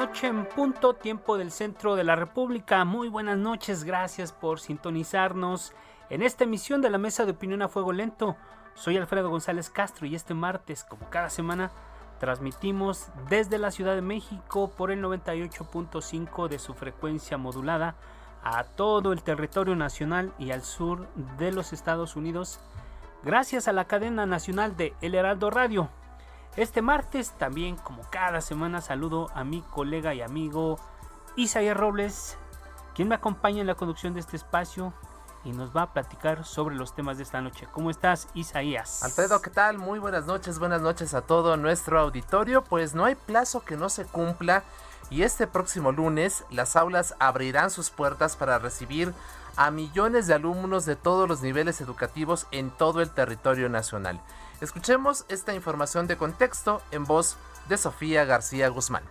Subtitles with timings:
[0.00, 2.86] Noche en punto, tiempo del centro de la República.
[2.86, 5.74] Muy buenas noches, gracias por sintonizarnos
[6.08, 8.34] en esta emisión de la Mesa de Opinión a Fuego Lento.
[8.72, 11.70] Soy Alfredo González Castro y este martes, como cada semana,
[12.18, 17.94] transmitimos desde la Ciudad de México por el 98.5 de su frecuencia modulada
[18.42, 22.58] a todo el territorio nacional y al sur de los Estados Unidos,
[23.22, 25.90] gracias a la cadena nacional de El Heraldo Radio
[26.56, 30.78] este martes también, como cada semana, saludo a mi colega y amigo
[31.36, 32.36] Isaías Robles,
[32.94, 34.92] quien me acompaña en la conducción de este espacio
[35.44, 37.66] y nos va a platicar sobre los temas de esta noche.
[37.72, 39.02] ¿Cómo estás, Isaías?
[39.02, 39.78] Alfredo, ¿qué tal?
[39.78, 42.62] Muy buenas noches, buenas noches a todo nuestro auditorio.
[42.62, 44.64] Pues no hay plazo que no se cumpla
[45.08, 49.14] y este próximo lunes las aulas abrirán sus puertas para recibir
[49.56, 54.20] a millones de alumnos de todos los niveles educativos en todo el territorio nacional.
[54.60, 57.36] Escuchemos esta información de contexto en voz
[57.68, 59.02] de Sofía García Guzmán.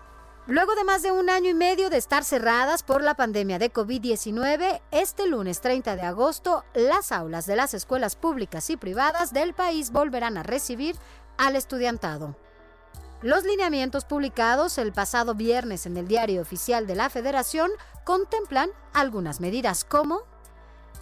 [0.45, 3.73] Luego de más de un año y medio de estar cerradas por la pandemia de
[3.73, 9.53] COVID-19, este lunes 30 de agosto, las aulas de las escuelas públicas y privadas del
[9.53, 10.95] país volverán a recibir
[11.37, 12.35] al estudiantado.
[13.21, 17.69] Los lineamientos publicados el pasado viernes en el Diario Oficial de la Federación
[18.03, 20.21] contemplan algunas medidas como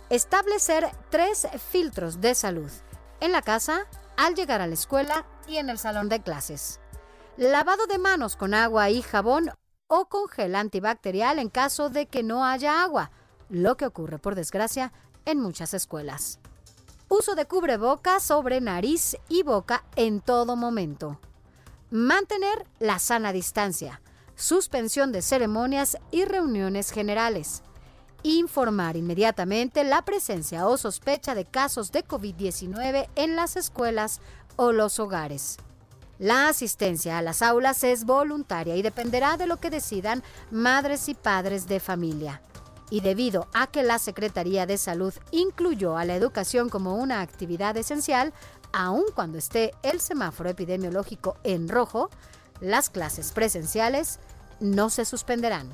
[0.09, 2.71] establecer tres filtros de salud
[3.19, 3.85] en la casa,
[4.17, 6.81] al llegar a la escuela y en el salón de clases.
[7.37, 9.51] Lavado de manos con agua y jabón
[9.87, 13.11] o con gel antibacterial en caso de que no haya agua,
[13.49, 14.91] lo que ocurre por desgracia
[15.25, 16.39] en muchas escuelas.
[17.09, 21.19] Uso de cubrebocas sobre nariz y boca en todo momento.
[21.89, 24.01] Mantener la sana distancia.
[24.35, 27.63] Suspensión de ceremonias y reuniones generales
[28.23, 34.21] informar inmediatamente la presencia o sospecha de casos de COVID-19 en las escuelas
[34.55, 35.57] o los hogares.
[36.19, 41.13] La asistencia a las aulas es voluntaria y dependerá de lo que decidan madres y
[41.13, 42.41] padres de familia.
[42.89, 47.77] Y debido a que la Secretaría de Salud incluyó a la educación como una actividad
[47.77, 48.33] esencial,
[48.71, 52.09] aun cuando esté el semáforo epidemiológico en rojo,
[52.61, 54.19] las clases presenciales
[54.59, 55.69] no se suspenderán.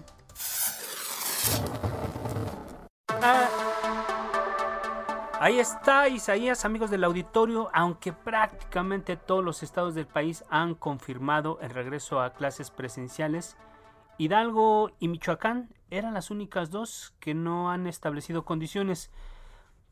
[3.26, 3.48] Ah,
[5.40, 11.58] ahí está Isaías, amigos del auditorio, aunque prácticamente todos los estados del país han confirmado
[11.62, 13.56] el regreso a clases presenciales,
[14.18, 19.10] Hidalgo y Michoacán eran las únicas dos que no han establecido condiciones.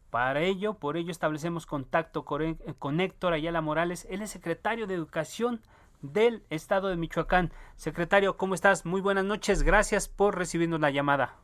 [0.09, 5.61] Para ello, por ello establecemos contacto con Héctor Ayala Morales, él es secretario de Educación
[6.01, 7.53] del estado de Michoacán.
[7.77, 8.85] Secretario, ¿cómo estás?
[8.85, 11.37] Muy buenas noches, gracias por recibirnos la llamada.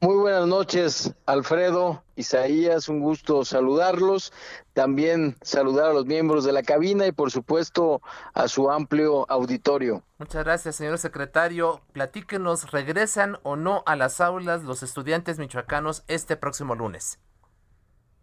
[0.00, 4.32] Muy buenas noches, Alfredo, Isaías, un gusto saludarlos.
[4.72, 8.00] También saludar a los miembros de la cabina y por supuesto
[8.32, 10.04] a su amplio auditorio.
[10.18, 11.80] Muchas gracias, señor secretario.
[11.92, 17.18] Platíquenos, ¿regresan o no a las aulas los estudiantes michoacanos este próximo lunes?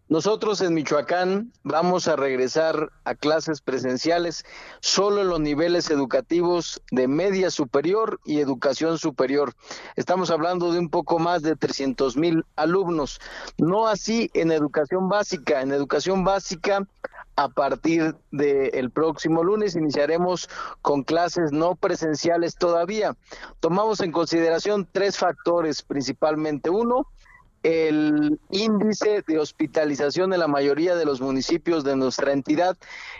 [0.08, 4.44] Nosotros en Michoacán vamos a regresar a clases presenciales
[4.78, 9.54] solo en los niveles educativos de media superior y educación superior.
[9.96, 13.20] Estamos hablando de un poco más de 300 mil alumnos.
[13.58, 15.60] No así en educación básica.
[15.60, 16.86] En educación básica
[17.34, 20.48] a partir del próximo lunes iniciaremos
[20.82, 23.16] con clases no presenciales todavía.
[23.58, 26.70] Tomamos en consideración tres factores principalmente.
[26.70, 27.08] Uno,
[27.66, 32.76] el índice de hospitalización de la mayoría de los municipios de nuestra entidad.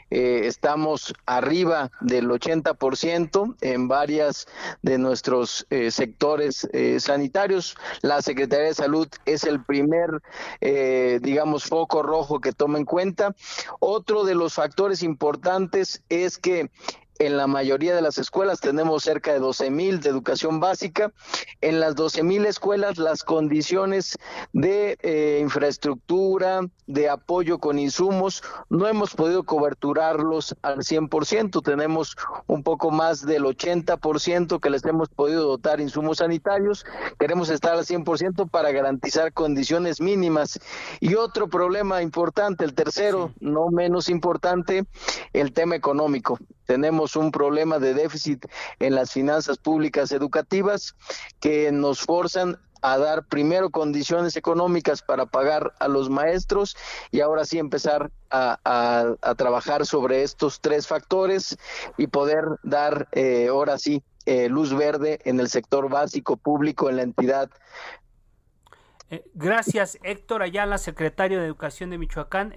[0.08, 4.46] Eh, estamos arriba del 80% en varias
[4.82, 7.76] de nuestros eh, sectores eh, sanitarios.
[8.02, 10.22] La Secretaría de Salud es el primer,
[10.60, 13.34] digamos, foco rojo que toma en cuenta.
[13.80, 16.70] Otro de los factores importantes es que
[17.18, 21.12] en la mayoría de las escuelas tenemos cerca de 12 mil de educación básica.
[21.60, 24.16] En las 12 mil escuelas las condiciones
[24.52, 31.62] de eh, infraestructura, de apoyo con insumos, no hemos podido coberturarlos al 100%.
[31.62, 32.16] Tenemos
[32.46, 36.84] un poco más del 80% que les hemos podido dotar insumos sanitarios.
[37.18, 40.60] Queremos estar al 100% para garantizar condiciones mínimas.
[41.00, 44.84] Y otro problema importante, el tercero, no menos importante,
[45.32, 48.46] el tema económico tenemos un problema de déficit
[48.78, 50.94] en las finanzas públicas educativas
[51.40, 56.76] que nos forzan a dar primero condiciones económicas para pagar a los maestros
[57.10, 61.56] y ahora sí empezar a, trabajar sobre estos tres factores
[61.96, 66.96] y poder dar eh, ahora sí eh, luz verde en el sector básico público en
[66.96, 67.50] la entidad.
[69.10, 72.54] Eh, gracias Héctor Ayala, secretario de Educación de Michoacán.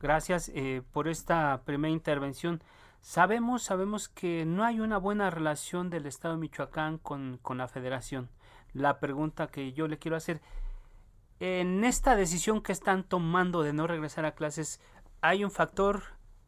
[0.00, 0.50] gracias
[0.92, 2.62] por esta primera intervención.
[3.02, 8.30] Sabemos, sabemos que no hay una buena relación del Estado de Michoacán con, la Federación.
[8.72, 10.40] La pregunta que yo le quiero hacer,
[11.40, 14.80] en esta decisión que están tomando de no regresar a clases,
[15.20, 16.04] ¿hay un factor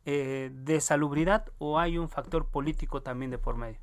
[0.07, 3.81] eh, de salubridad o hay un factor político también de por medio?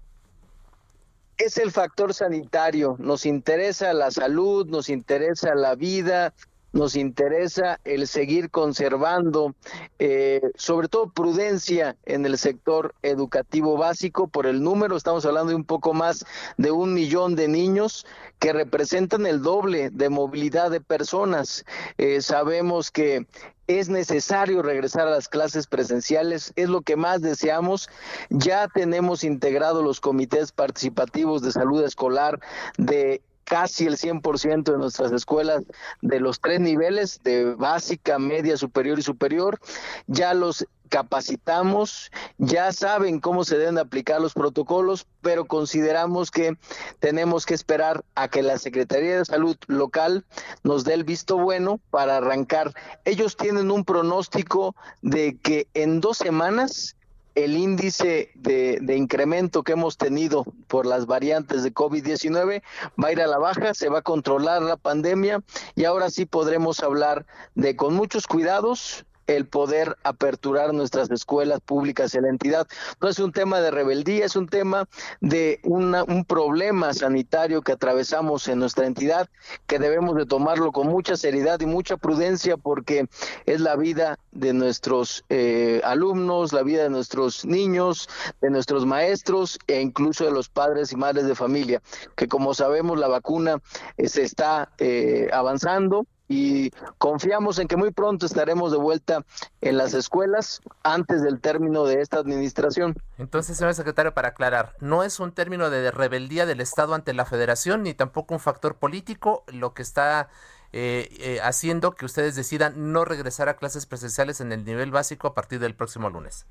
[1.37, 2.95] Es el factor sanitario.
[2.99, 6.33] Nos interesa la salud, nos interesa la vida,
[6.73, 9.55] nos interesa el seguir conservando,
[9.99, 15.55] eh, sobre todo prudencia en el sector educativo básico por el número, estamos hablando de
[15.55, 16.25] un poco más
[16.57, 18.05] de un millón de niños
[18.39, 21.65] que representan el doble de movilidad de personas.
[21.97, 23.27] Eh, sabemos que
[23.67, 27.89] es necesario regresar a las clases presenciales, es lo que más deseamos.
[28.29, 32.39] Ya tenemos integrados los comités participativos de salud escolar
[32.77, 35.65] de casi el 100% de nuestras escuelas
[36.01, 39.59] de los tres niveles, de básica, media, superior y superior.
[40.07, 46.55] Ya los capacitamos, ya saben cómo se deben aplicar los protocolos, pero consideramos que
[46.99, 50.23] tenemos que esperar a que la Secretaría de Salud local
[50.63, 52.73] nos dé el visto bueno para arrancar.
[53.03, 56.95] Ellos tienen un pronóstico de que en dos semanas
[57.35, 62.61] el índice de, incremento que hemos tenido por las variantes de COVID-19
[63.01, 65.41] va a ir a la baja, se va a controlar la pandemia
[65.75, 67.25] y ahora sí podremos hablar
[67.55, 69.05] de con muchos cuidados
[69.35, 72.67] el poder aperturar nuestras escuelas públicas en la entidad.
[72.99, 74.87] No es un tema de rebeldía, es un tema
[75.19, 79.29] de un problema sanitario que atravesamos en nuestra entidad,
[79.67, 83.07] que debemos de tomarlo con mucha seriedad y mucha prudencia porque
[83.45, 88.09] es la vida de nuestros eh, alumnos, la vida de nuestros niños,
[88.41, 91.81] de nuestros maestros e incluso de los padres y madres de familia,
[92.15, 93.61] que como sabemos la vacuna
[93.97, 99.25] eh, se está eh, avanzando y confiamos en que muy pronto estaremos de vuelta
[99.59, 102.95] en las escuelas antes del término de esta administración.
[103.17, 107.25] Entonces, señor secretario, para aclarar, no es un término de rebeldía del Estado ante la
[107.25, 110.29] Federación ni tampoco un factor político lo que está
[110.71, 115.27] eh, eh, haciendo que ustedes decidan no regresar a clases presenciales en el nivel básico
[115.27, 116.45] a partir del próximo lunes.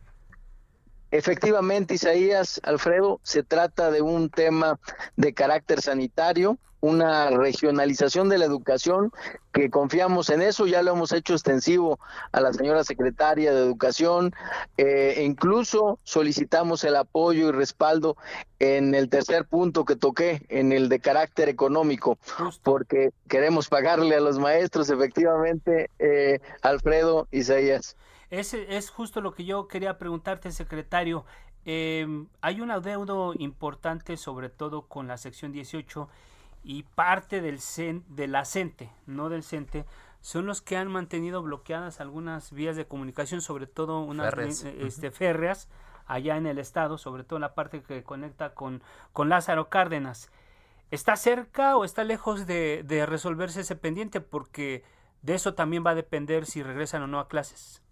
[1.10, 4.78] Efectivamente, Isaías, Alfredo, se trata de un tema
[5.16, 9.12] de carácter sanitario, una regionalización de la educación,
[9.52, 11.98] que confiamos en eso, ya lo hemos hecho extensivo
[12.32, 14.32] a la señora secretaria de Educación,
[14.76, 18.16] eh, e incluso solicitamos el apoyo y respaldo
[18.58, 22.18] en el tercer punto que toqué, en el de carácter económico,
[22.62, 27.96] porque queremos pagarle a los maestros, efectivamente, eh, Alfredo Isaías.
[28.30, 31.24] Ese es justo lo que yo quería preguntarte, secretario.
[31.64, 36.08] Em, hay un adeudo importante, sobre todo con la sección 18
[36.62, 37.60] y parte del
[38.08, 39.86] de la CENTE, no del CENTE,
[40.20, 44.76] son los que han mantenido bloqueadas algunas vías de comunicación, sobre todo unas férreas, eh,
[44.80, 45.68] este, férreas
[46.06, 50.30] allá en el estado, sobre todo la parte que conecta con, con Lázaro Cárdenas.
[50.90, 54.20] ¿Está cerca o está lejos de, de resolverse ese pendiente?
[54.20, 54.82] Porque
[55.22, 57.82] de eso también va a depender si regresan o no a clases.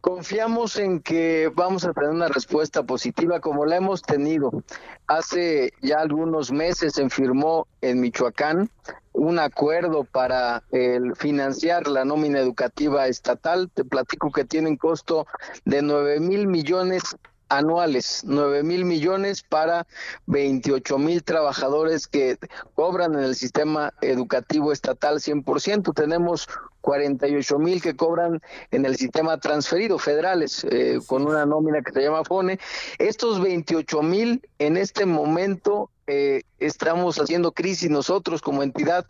[0.00, 4.62] Confiamos en que vamos a tener una respuesta positiva como la hemos tenido.
[5.08, 8.70] Hace ya algunos meses se firmó en Michoacán
[9.12, 13.70] un acuerdo para el financiar la nómina educativa estatal.
[13.74, 15.26] Te platico que tienen costo
[15.64, 17.02] de 9 mil millones
[17.48, 19.86] anuales, 9 mil millones para
[20.26, 22.38] 28 mil trabajadores que
[22.74, 25.94] cobran en el sistema educativo estatal 100%.
[25.94, 26.48] Tenemos
[26.80, 28.40] 48 mil que cobran
[28.70, 32.58] en el sistema transferido federales eh, con una nómina que se llama FONE.
[32.98, 39.06] Estos 28 mil en este momento eh, estamos haciendo crisis nosotros como entidad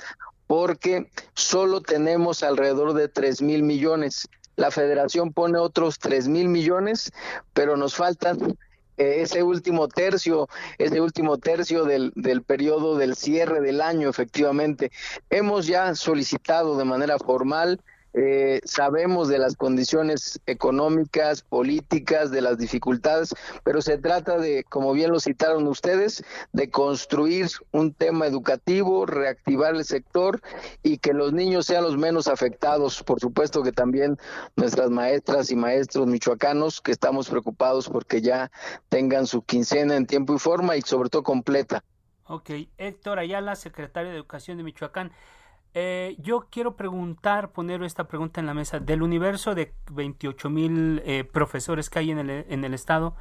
[0.49, 4.27] porque solo tenemos alrededor de 3 mil millones
[4.59, 7.13] la federación pone otros 3 mil millones,
[7.55, 8.59] pero nos faltan
[8.97, 10.49] eh, ese último tercio,
[10.79, 14.91] ese último tercio del, del periodo del cierre del año, efectivamente.
[15.31, 17.81] Hemos ya solicitado de manera formal
[18.15, 23.35] eh, sabemos de las condiciones económicas, políticas, de las dificultades,
[23.65, 29.75] pero se trata de, como bien lo citaron ustedes, de construir un tema educativo, reactivar
[29.75, 30.41] el sector
[30.83, 33.03] y que los niños sean los menos afectados.
[33.03, 34.19] Por supuesto que también
[34.57, 38.51] nuestras maestras y maestros michoacanos, que estamos preocupados porque ya
[38.89, 41.85] tengan su quincena en tiempo y forma y sobre todo completa.
[42.25, 45.13] Ok, Héctor Ayala, secretario de Educación de Michoacán.
[45.75, 51.03] Eh, yo quiero preguntar, poner esta pregunta en la mesa, del universo de 28 mil
[51.05, 53.15] eh, profesores que hay en el, en el estado,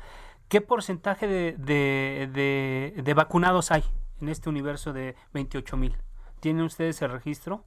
[0.47, 3.83] ¿qué porcentaje de, de, de, vacunados hay
[4.21, 5.97] en este universo de 28 mil?
[6.39, 7.63] ¿Tienen ustedes el registro?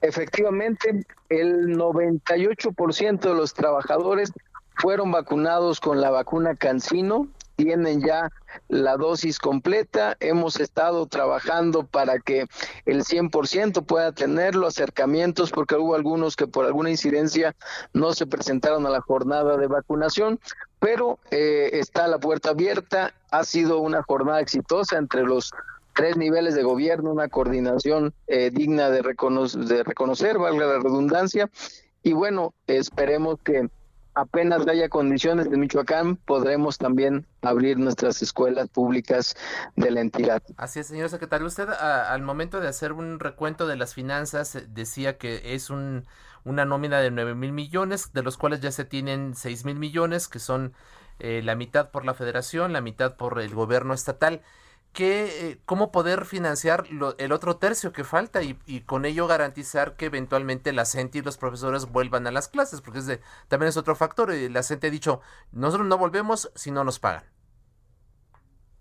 [0.00, 4.32] Efectivamente, el 98% de los trabajadores
[4.76, 8.30] fueron vacunados con la vacuna Cancino, tienen ya
[8.68, 10.16] la dosis completa.
[10.20, 12.46] Hemos estado trabajando para que
[12.86, 17.56] el 100% pueda tenerlo, acercamientos, porque hubo algunos que por alguna incidencia
[17.92, 20.38] no se presentaron a la jornada de vacunación,
[20.78, 23.12] pero eh, está la puerta abierta.
[23.32, 25.52] Ha sido una jornada exitosa entre los
[25.96, 31.50] tres niveles de gobierno, una coordinación eh, digna de, de reconocer, valga la redundancia.
[32.04, 33.68] Y bueno, esperemos que
[34.18, 39.36] apenas haya condiciones en Michoacán, podremos también abrir nuestras escuelas públicas
[39.76, 40.42] de la entidad.
[40.56, 41.46] Así es, señor secretario.
[41.46, 46.04] Usted al momento de hacer un recuento de las finanzas eh, decía que es un,
[46.44, 50.28] una nómina de 9 mil millones, de los cuales ya se tienen 6 mil millones,
[50.28, 50.72] que son
[51.20, 54.42] eh, la mitad por la federación, la mitad por el gobierno estatal
[54.92, 56.84] que, eh, cómo poder financiar
[57.18, 61.36] el otro tercio que falta y, con ello garantizar que eventualmente la gente y los
[61.36, 64.32] profesores vuelvan a las clases, porque también es otro factor.
[64.32, 65.20] La gente ha dicho,
[65.52, 67.24] nosotros no volvemos si no nos pagan.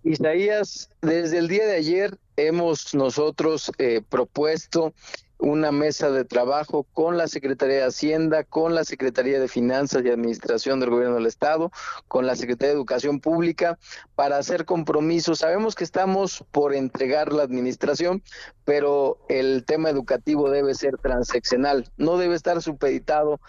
[0.04, 4.94] Isaías, desde el día de ayer hemos nosotros eh, propuesto
[5.40, 10.10] una mesa de trabajo con la Secretaría de Hacienda, con la Secretaría de Finanzas y
[10.10, 11.72] Administración del Gobierno del Estado,
[12.08, 13.78] con la Secretaría de Educación Pública,
[14.16, 15.40] para hacer compromisos.
[15.40, 18.24] Sabemos que estamos por entregar la administración,
[18.66, 23.40] pero el tema educativo debe ser transeccional, no debe estar supeditado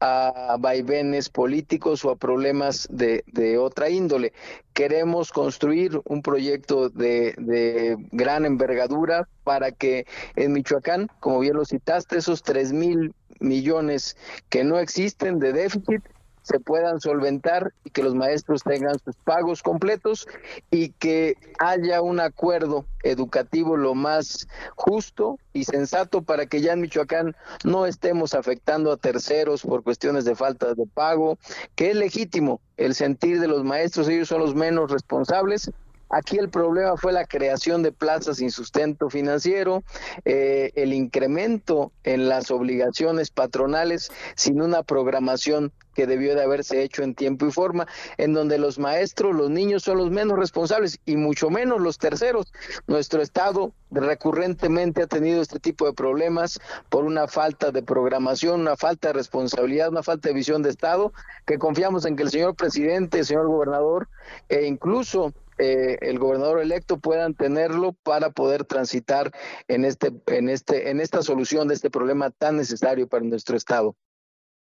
[0.00, 4.32] a vaivenes políticos o a problemas de, de otra índole.
[4.72, 11.64] Queremos construir un proyecto de, de, gran envergadura para que en Michoacán, como bien lo
[11.64, 14.16] citaste, esos tres mil millones
[14.48, 16.02] que no existen de déficit
[16.48, 20.26] se puedan solventar y que los maestros tengan sus pagos completos
[20.70, 26.80] y que haya un acuerdo educativo lo más justo y sensato para que ya en
[26.80, 31.38] Michoacán no estemos afectando a terceros por cuestiones de falta de pago,
[31.74, 35.70] que es legítimo el sentir de los maestros, ellos son los menos responsables,
[36.10, 39.84] Aquí el problema fue la creación de plazas sin sustento financiero,
[40.24, 47.02] eh, el incremento en las obligaciones patronales sin una programación que debió de haberse hecho
[47.02, 47.88] en tiempo y forma,
[48.18, 52.52] en donde los maestros, los niños son los menos responsables y mucho menos los terceros.
[52.86, 58.76] Nuestro Estado recurrentemente ha tenido este tipo de problemas por una falta de programación, una
[58.76, 61.12] falta de responsabilidad, una falta de visión de Estado,
[61.44, 64.08] que confiamos en que el señor presidente, el señor gobernador
[64.48, 69.32] e incluso eh, el gobernador electo puedan tenerlo para poder transitar
[69.66, 73.96] en este en este en esta solución de este problema tan necesario para nuestro estado.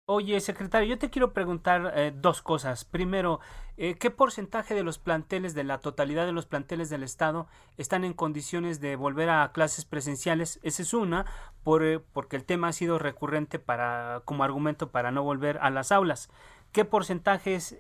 [0.06, 2.84] Oye, secretario, yo te quiero preguntar eh, dos cosas.
[2.84, 3.40] Primero,
[3.78, 7.48] eh, ¿qué porcentaje de los planteles, de la totalidad de los planteles del Estado,
[7.78, 10.60] están en condiciones de volver a clases presenciales?
[10.62, 11.26] Esa es una,
[11.64, 15.94] por, porque el tema ha sido recurrente para, como argumento para no volver a las
[15.94, 16.30] aulas.
[16.74, 17.78] ¿Qué porcentajes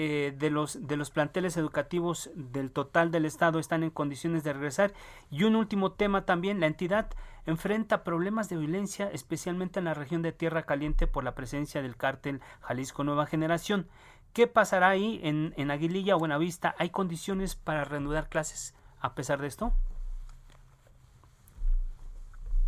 [0.00, 4.52] eh, de, los, de los planteles educativos del total del Estado están en condiciones de
[4.52, 4.92] regresar.
[5.28, 7.10] Y un último tema también, la entidad
[7.46, 11.96] enfrenta problemas de violencia, especialmente en la región de Tierra Caliente por la presencia del
[11.96, 13.88] cártel Jalisco Nueva Generación.
[14.34, 16.76] ¿Qué pasará ahí en, en Aguililla o Buenavista?
[16.78, 19.72] ¿Hay condiciones para reanudar clases a pesar de esto?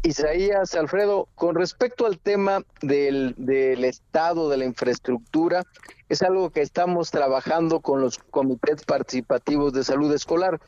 [0.02, 5.64] Isaías, Alfredo, con respecto al tema del, del, estado de la infraestructura,
[6.08, 10.58] es algo que estamos trabajando con los comités participativos de salud escolar.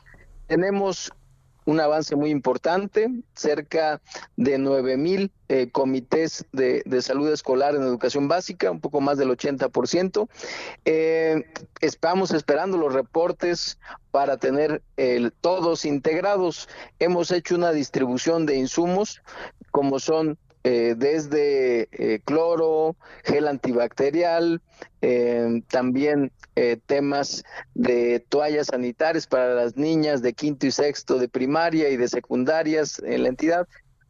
[0.47, 1.11] Tenemos
[1.65, 4.01] un avance muy importante, cerca
[4.35, 9.29] de 9 mil eh, comités de, salud escolar en educación básica, un poco más del
[9.29, 10.27] 80%.
[10.85, 11.45] Eh,
[11.81, 13.77] estamos esperando los reportes
[14.11, 14.81] para tener
[15.41, 16.69] todos integrados.
[16.99, 19.21] Hemos hecho una distribución de insumos
[19.71, 24.61] como son eh, desde eh, cloro, gel antibacterial,
[25.01, 26.31] eh, también
[26.85, 27.43] temas
[27.73, 33.01] de toallas sanitarias para las niñas de quinto y sexto de primaria y de secundarias
[33.03, 33.67] en la entidad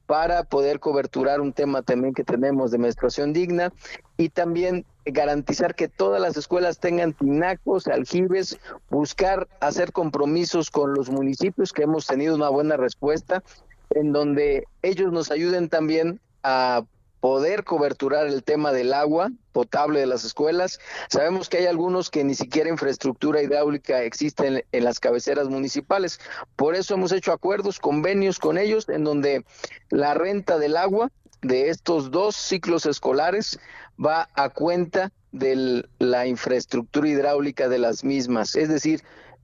[0.07, 3.71] para poder coberturar un tema también que tenemos de menstruación digna
[4.17, 11.09] y también garantizar que todas las escuelas tengan tinacos, aljibes, buscar hacer compromisos con los
[11.09, 13.41] municipios que hemos tenido una buena respuesta
[13.91, 16.83] en donde ellos nos ayuden también a
[17.19, 20.79] poder coberturar el tema del agua potable de las escuelas.
[21.09, 26.19] Sabemos que hay algunos que ni siquiera infraestructura hidráulica existe en, en, las cabeceras municipales.
[26.57, 29.45] Por eso hemos hecho acuerdos, convenios con ellos en donde
[29.89, 33.57] la renta del agua de estos dos ciclos escolares
[34.03, 38.55] va a cuenta de la infraestructura hidráulica de las mismas.
[38.55, 39.01] Es decir,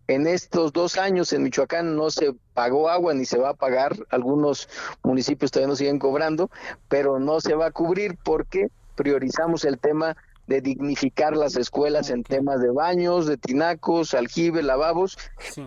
[0.10, 3.96] en estos dos años en Michoacán no se pagó agua ni se va a pagar,
[4.10, 4.68] algunos
[5.04, 6.50] municipios todavía no siguen cobrando,
[6.88, 12.24] pero no se va a cubrir porque priorizamos el tema de dignificar las escuelas en
[12.24, 15.16] temas de baños, de tinacos, aljibe, lavabos,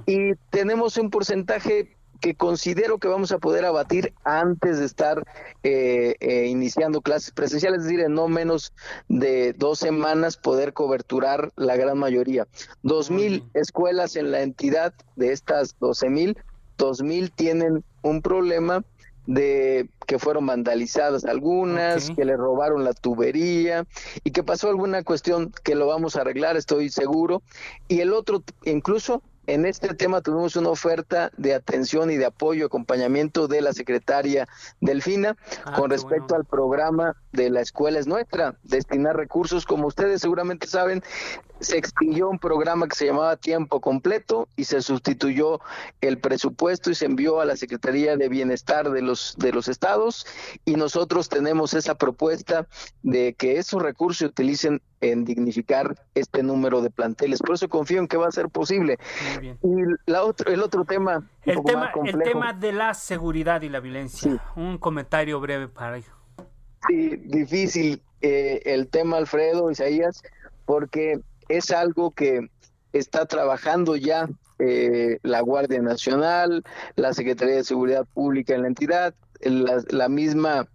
[0.06, 5.24] y tenemos un porcentaje que considero que vamos a poder abatir antes de estar
[5.64, 8.72] eh, eh, iniciando clases presenciales, es decir, en no menos
[9.08, 12.46] de dos semanas poder coberturar la gran mayoría.
[12.82, 16.38] Dos mil escuelas en la entidad de estas doce mil,
[16.78, 18.84] dos mil tienen un problema
[19.26, 23.84] de que fueron vandalizadas algunas, que le robaron la tubería
[24.22, 27.42] y que pasó alguna cuestión que lo vamos a arreglar, estoy seguro.
[27.88, 32.66] Y el otro, incluso en este tema tuvimos una oferta de atención y de apoyo,
[32.66, 34.48] acompañamiento de la secretaria
[34.80, 40.20] Delfina ah, con respecto al programa de la escuela es nuestra, destinar recursos, como ustedes
[40.20, 41.02] seguramente saben,
[41.62, 45.60] se extinguió un programa que se llamaba Tiempo Completo y se sustituyó
[46.00, 50.26] el presupuesto y se envió a la Secretaría de Bienestar de los de los estados
[50.64, 52.66] y nosotros tenemos esa propuesta
[53.02, 57.40] de que esos recursos se utilicen en dignificar este número de planteles.
[57.40, 58.98] Por eso confío en que va a ser posible.
[59.62, 61.28] Y la otro, el otro tema...
[61.44, 64.40] El, tema el tema de la seguridad y la violencia.
[64.54, 66.12] Un comentario breve para ello.
[66.86, 70.22] Sí, difícil eh, el tema, Alfredo, Isaías,
[70.64, 71.20] porque
[71.56, 72.48] es algo que
[72.92, 76.62] está trabajando ya eh, la Guardia Nacional,
[76.96, 80.68] la Secretaría de Seguridad Pública en la entidad, la, misma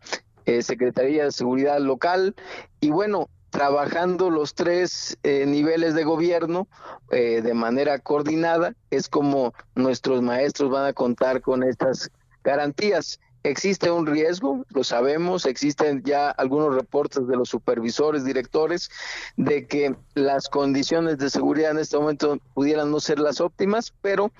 [0.46, 2.36] eh, Secretaría de Seguridad Local
[2.80, 6.68] y bueno, trabajando los tres eh, niveles de gobierno
[7.10, 12.12] de manera coordinada, es como nuestros maestros van a contar con estas
[12.44, 13.20] garantías.
[13.48, 18.90] Existe un riesgo, lo sabemos, existen ya algunos reportes de los supervisores, directores,
[19.38, 24.32] de que las condiciones de seguridad en este momento pudieran no ser las óptimas, pero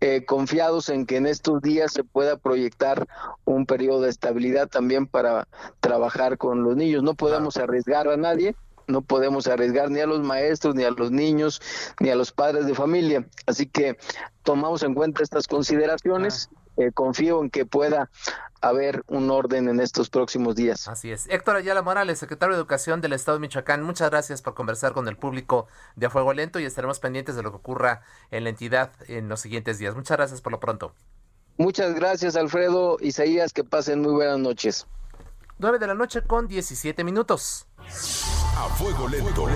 [0.00, 3.08] eh, confiados en que en estos días se pueda proyectar
[3.44, 5.48] un periodo de estabilidad también para
[5.80, 7.02] trabajar con los niños.
[7.02, 8.54] No podemos arriesgar a nadie,
[8.86, 11.60] no podemos arriesgar ni a los maestros, ni a los niños,
[11.98, 13.26] ni a los padres de familia.
[13.46, 13.98] Así que
[14.44, 16.48] tomamos en cuenta estas consideraciones.
[16.76, 18.10] Eh, confío en que pueda
[18.60, 20.88] haber un orden en estos próximos días.
[20.88, 21.26] Así es.
[21.28, 25.08] Héctor Ayala Morales, secretario de Educación del Estado de Michoacán, muchas gracias por conversar con
[25.08, 28.50] el público de A Fuego Lento y estaremos pendientes de lo que ocurra en la
[28.50, 29.94] entidad en los siguientes días.
[29.94, 30.94] Muchas gracias por lo pronto.
[31.58, 32.96] Muchas gracias, Alfredo.
[33.00, 34.86] Isaías, que pasen muy buenas noches.
[35.58, 37.66] 9 de la noche con 17 minutos.
[38.56, 39.46] A Fuego Lento.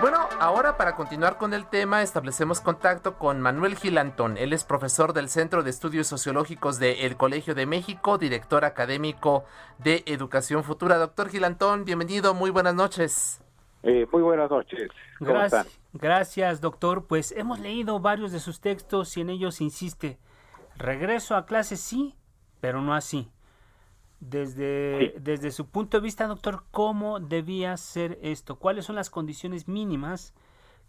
[0.00, 4.38] Bueno, ahora para continuar con el tema, establecemos contacto con Manuel Gilantón.
[4.38, 9.44] Él es profesor del Centro de Estudios Sociológicos del Colegio de México, director académico
[9.78, 10.96] de Educación Futura.
[10.96, 13.42] Doctor Gilantón, bienvenido, muy buenas noches.
[13.82, 14.90] Eh, muy buenas noches.
[15.20, 17.06] gracias, gracias, doctor.
[17.06, 20.18] Pues hemos leído varios de sus textos y en ellos insiste,
[20.76, 22.14] regreso a clase sí,
[22.60, 23.30] pero no así.
[24.20, 28.56] Desde, desde su punto de vista, doctor, ¿cómo debía ser esto?
[28.56, 30.34] ¿Cuáles son las condiciones mínimas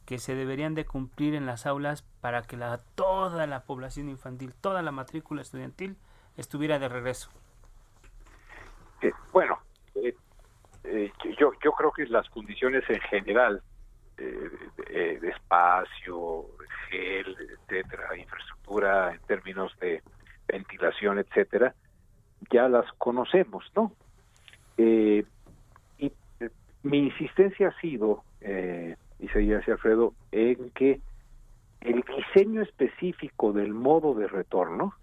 [0.06, 4.54] que se deberían de cumplir en las aulas para que la, toda la población infantil,
[4.54, 5.96] toda la matrícula estudiantil
[6.36, 7.30] estuviera de regreso?
[9.02, 9.60] Eh, bueno,
[9.96, 10.13] eh,
[10.84, 13.62] eh, yo, yo creo que las condiciones en general
[14.17, 16.46] de, espacio,
[16.89, 20.04] gel, etcétera, infraestructura en términos de
[20.48, 21.74] ventilación, etcétera,
[22.49, 23.91] ya las conocemos, ¿no?
[24.77, 25.23] y
[26.84, 30.99] mi insistencia ha sido, eh, y seguía Alfredo, en que
[31.82, 34.93] el diseño específico del modo de retorno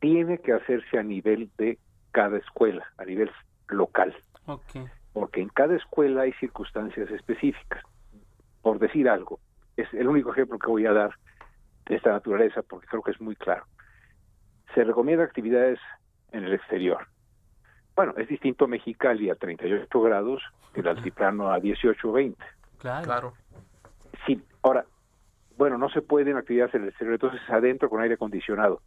[0.00, 1.78] tiene que hacerse a nivel de
[2.12, 3.30] cada escuela, a nivel
[3.68, 4.14] local.
[5.12, 7.82] Porque en cada escuela hay circunstancias específicas.
[8.62, 9.40] Por decir algo,
[9.76, 11.10] es el único ejemplo que voy a dar
[11.86, 13.64] de esta naturaleza, porque creo que es muy claro.
[14.74, 15.78] Se recomienda actividades
[16.36, 17.06] en el exterior.
[17.94, 20.42] Bueno, es distinto Mexicali a 38 grados
[20.74, 22.44] que el altiplano a 18 o 20.
[22.78, 23.32] Claro.
[24.26, 24.84] Sí, ahora,
[25.56, 28.82] bueno, no se pueden actividades en el exterior, entonces adentro con aire acondicionado,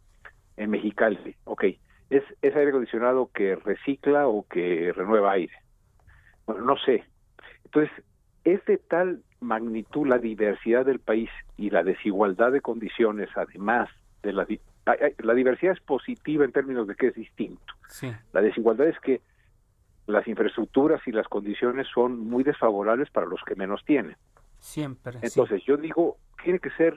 [0.56, 1.64] en Mexicali, ok.
[2.10, 5.54] ¿Es, ¿Es aire acondicionado que recicla o que renueva aire?
[6.46, 7.04] Bueno, no sé.
[7.64, 7.90] Entonces,
[8.44, 13.88] es de tal magnitud la diversidad del país y la desigualdad de condiciones, además
[14.22, 14.46] de la...
[15.18, 17.74] La diversidad es positiva en términos de que es distinto.
[17.88, 18.12] Sí.
[18.32, 19.20] La desigualdad es que
[20.06, 24.16] las infraestructuras y las condiciones son muy desfavorables para los que menos tienen.
[24.58, 25.18] Siempre.
[25.22, 26.96] Entonces, yo digo, tiene que ser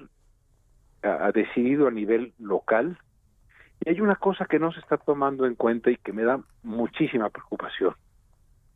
[1.34, 2.98] decidido a nivel local.
[3.86, 6.40] Y hay una cosa que no se está tomando en cuenta y que me da
[6.64, 7.96] muchísima preocupación.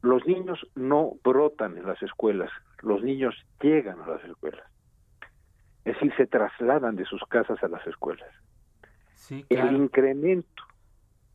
[0.01, 2.51] Los niños no brotan en las escuelas,
[2.81, 4.63] los niños llegan a las escuelas.
[5.85, 8.29] Es decir, se trasladan de sus casas a las escuelas.
[9.17, 10.63] Sí, El incremento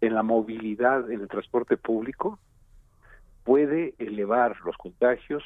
[0.00, 2.38] en la movilidad en el transporte público
[3.44, 5.42] puede elevar los contagios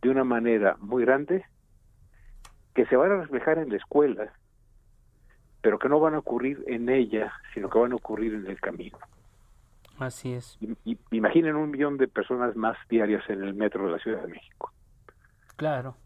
[0.00, 1.44] de una manera muy grande
[2.74, 4.32] que se van a reflejar en la escuela,
[5.60, 8.60] pero que no van a ocurrir en ella, sino que van a ocurrir en el
[8.60, 8.96] camino.
[9.98, 10.56] Así es.
[11.10, 14.72] Imaginen un millón de personas más diarias en el metro de la Ciudad de México.
[15.56, 15.96] Claro,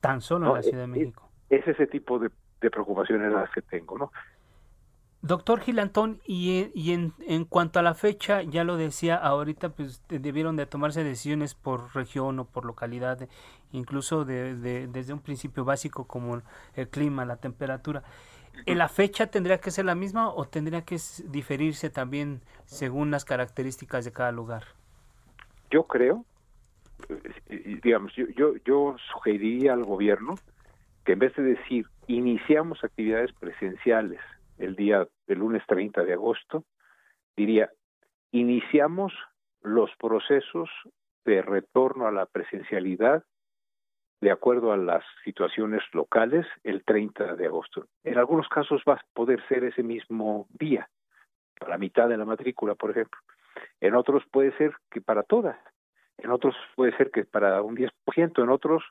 [0.00, 1.28] tan solo en la Ciudad de México.
[1.48, 4.12] Es, ese tipo de, de preocupaciones las que tengo, ¿no?
[5.22, 10.64] Doctor Gilantón, y, en, cuanto a la fecha, ya lo decía ahorita, pues debieron de
[10.64, 13.28] tomarse decisiones por región o por localidad,
[13.70, 14.56] incluso de,
[14.86, 16.40] desde un principio básico como
[16.74, 18.02] el clima, la temperatura.
[18.64, 24.06] ¿La fecha tendría que ser la misma o tendría que diferirse también según las características
[24.06, 24.64] de cada lugar?
[25.70, 26.24] Yo creo,
[27.82, 30.34] digamos, yo, yo, yo sugeriría al gobierno
[31.04, 34.20] que en vez de decir iniciamos actividades presenciales,
[34.60, 36.64] el día del lunes 30 de agosto,
[37.36, 37.70] diría,
[38.30, 39.12] iniciamos
[39.62, 40.70] los procesos
[41.24, 43.24] de retorno a la presencialidad
[44.20, 47.86] de acuerdo a las situaciones locales el 30 de agosto.
[48.04, 50.88] En algunos casos va a poder ser ese mismo día,
[51.58, 53.18] para la mitad de la matrícula, por ejemplo.
[53.80, 55.58] En otros puede ser que para todas.
[56.18, 58.84] En otros puede ser que para un 10%, en otros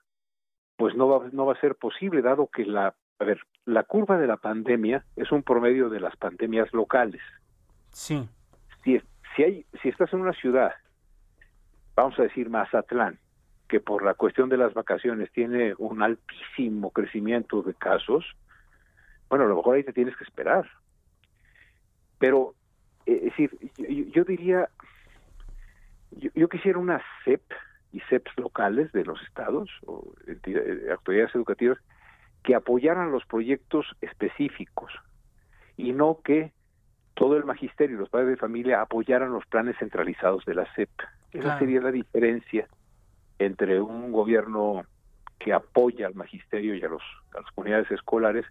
[0.77, 4.17] pues no va, no va a ser posible, dado que la a ver, la curva
[4.17, 7.21] de la pandemia es un promedio de las pandemias locales.
[7.91, 8.27] Sí.
[8.83, 9.01] Si,
[9.35, 10.71] si, hay, si estás en una ciudad,
[11.95, 13.19] vamos a decir Mazatlán,
[13.67, 18.25] que por la cuestión de las vacaciones tiene un altísimo crecimiento de casos,
[19.29, 20.67] bueno, a lo mejor ahí te tienes que esperar.
[22.19, 22.55] Pero,
[23.05, 23.51] eh, es decir,
[24.13, 24.69] yo, diría,
[26.11, 27.43] yo, yo, quisiera una CEP
[27.91, 30.13] y CEPs locales de los estados o
[30.89, 31.77] autoridades educativas
[32.43, 34.91] que apoyaran los proyectos específicos
[35.77, 36.51] y no que
[37.13, 40.89] todo el magisterio y los padres de familia apoyaran los planes centralizados de la CEP.
[41.31, 42.67] Esa sería la diferencia
[43.37, 44.83] entre un gobierno
[45.37, 47.03] que apoya al magisterio y a, los,
[47.35, 48.45] a las comunidades escolares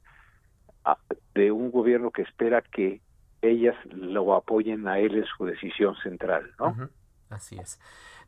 [1.35, 3.01] de un gobierno que espera que
[3.43, 6.89] ellas lo apoyen a él en su decisión central, ¿no?
[7.31, 7.79] Así es.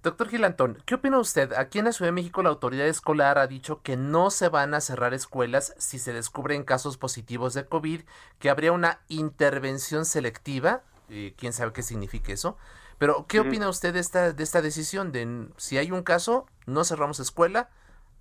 [0.03, 1.53] Doctor Gilantón, ¿qué opina usted?
[1.53, 4.73] Aquí en la Ciudad de México la autoridad escolar ha dicho que no se van
[4.73, 8.01] a cerrar escuelas si se descubren casos positivos de COVID,
[8.39, 12.57] que habría una intervención selectiva, eh, quién sabe qué significa eso,
[12.97, 15.13] pero ¿qué opina usted de esta, de esta decisión?
[15.13, 17.69] De si hay un caso, no cerramos escuela,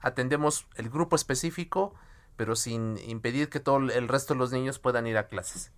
[0.02, 1.96] atendemos el grupo específico,
[2.36, 5.72] pero sin impedir que todo el resto de los niños puedan ir a clases.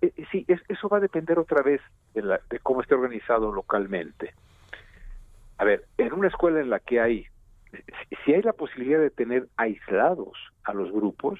[0.00, 1.82] Eh, sí, eso va a depender otra vez
[2.14, 4.32] de, la, de cómo esté organizado localmente.
[5.60, 7.26] A ver, en una escuela en la que hay,
[8.24, 10.32] si hay la posibilidad de tener aislados
[10.64, 11.38] a los grupos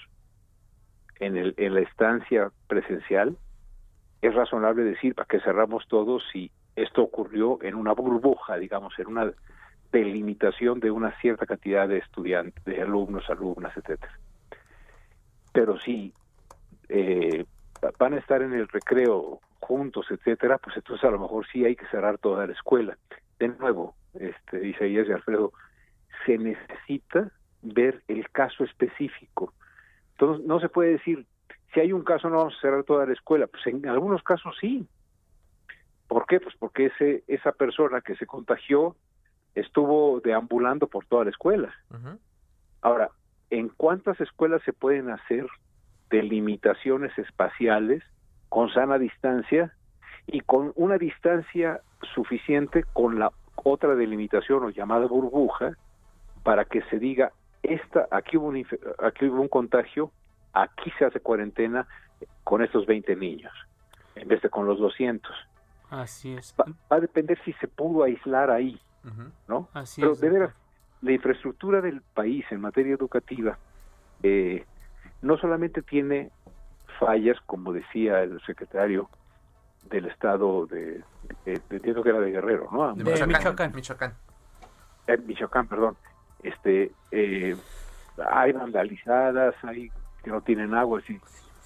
[1.20, 3.38] en, el, en la estancia presencial,
[4.20, 9.06] es razonable decir para que cerramos todos si esto ocurrió en una burbuja, digamos, en
[9.06, 9.32] una
[9.90, 14.18] delimitación de una cierta cantidad de estudiantes, de alumnos, alumnas, etcétera.
[15.54, 16.12] Pero si
[16.90, 17.46] eh,
[17.98, 21.74] van a estar en el recreo juntos, etcétera, pues entonces a lo mejor sí hay
[21.74, 22.98] que cerrar toda la escuela.
[23.38, 25.52] De nuevo, este, Isaías y Alfredo,
[26.26, 27.30] se necesita
[27.62, 29.52] ver el caso específico.
[30.12, 31.26] Entonces, no se puede decir,
[31.72, 33.46] si hay un caso no vamos a cerrar toda la escuela.
[33.46, 34.86] Pues en algunos casos sí.
[36.08, 36.40] ¿Por qué?
[36.40, 38.96] Pues porque ese, esa persona que se contagió
[39.54, 41.72] estuvo deambulando por toda la escuela.
[42.82, 43.10] Ahora,
[43.50, 45.46] ¿en cuántas escuelas se pueden hacer
[46.08, 48.02] delimitaciones espaciales
[48.48, 49.72] con sana distancia
[50.26, 51.80] y con una distancia
[52.14, 53.30] suficiente con la
[53.64, 55.76] otra delimitación o llamada burbuja
[56.42, 58.66] para que se diga esta aquí hubo un,
[59.02, 60.10] aquí hubo un contagio,
[60.52, 61.86] aquí se hace cuarentena
[62.44, 63.52] con estos 20 niños
[64.14, 65.30] en vez de con los 200.
[65.90, 66.54] Así es.
[66.58, 68.80] Va, a depender si se pudo aislar ahí,
[69.48, 69.68] ¿no?
[69.72, 70.20] Así Pero es.
[70.20, 70.54] de veras,
[71.02, 73.58] la infraestructura del país en materia educativa
[74.22, 74.64] eh,
[75.22, 76.30] no solamente tiene
[76.98, 79.08] fallas, como decía el secretario
[79.88, 81.02] del estado de,
[81.44, 82.92] de, de- entiendo que era de Guerrero, ¿no?
[82.94, 83.28] De De Michoacán.
[83.28, 83.72] Michoacán.
[83.74, 84.14] Michoacán.
[85.06, 85.96] Eh, Michoacán, perdón.
[86.42, 87.56] Este, eh,
[88.30, 89.90] hay vandalizadas, hay
[90.22, 91.18] que no tienen agua, sí.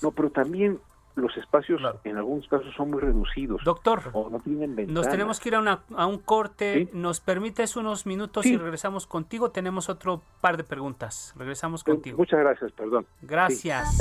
[0.03, 0.79] No, pero también
[1.17, 2.01] los espacios Claro.
[2.05, 3.63] en algunos casos son muy reducidos.
[3.65, 6.87] Doctor, o no tienen nos tenemos que ir a, una- a un corte.
[6.87, 6.91] Sí.
[6.93, 8.55] ¿Nos permites unos minutos Sí.
[8.55, 9.51] y regresamos contigo?
[9.51, 11.33] Tenemos otro par de preguntas.
[11.37, 12.19] Regresamos Eh, contigo.
[12.19, 13.07] Muchas gracias, perdón.
[13.23, 13.97] Gracias.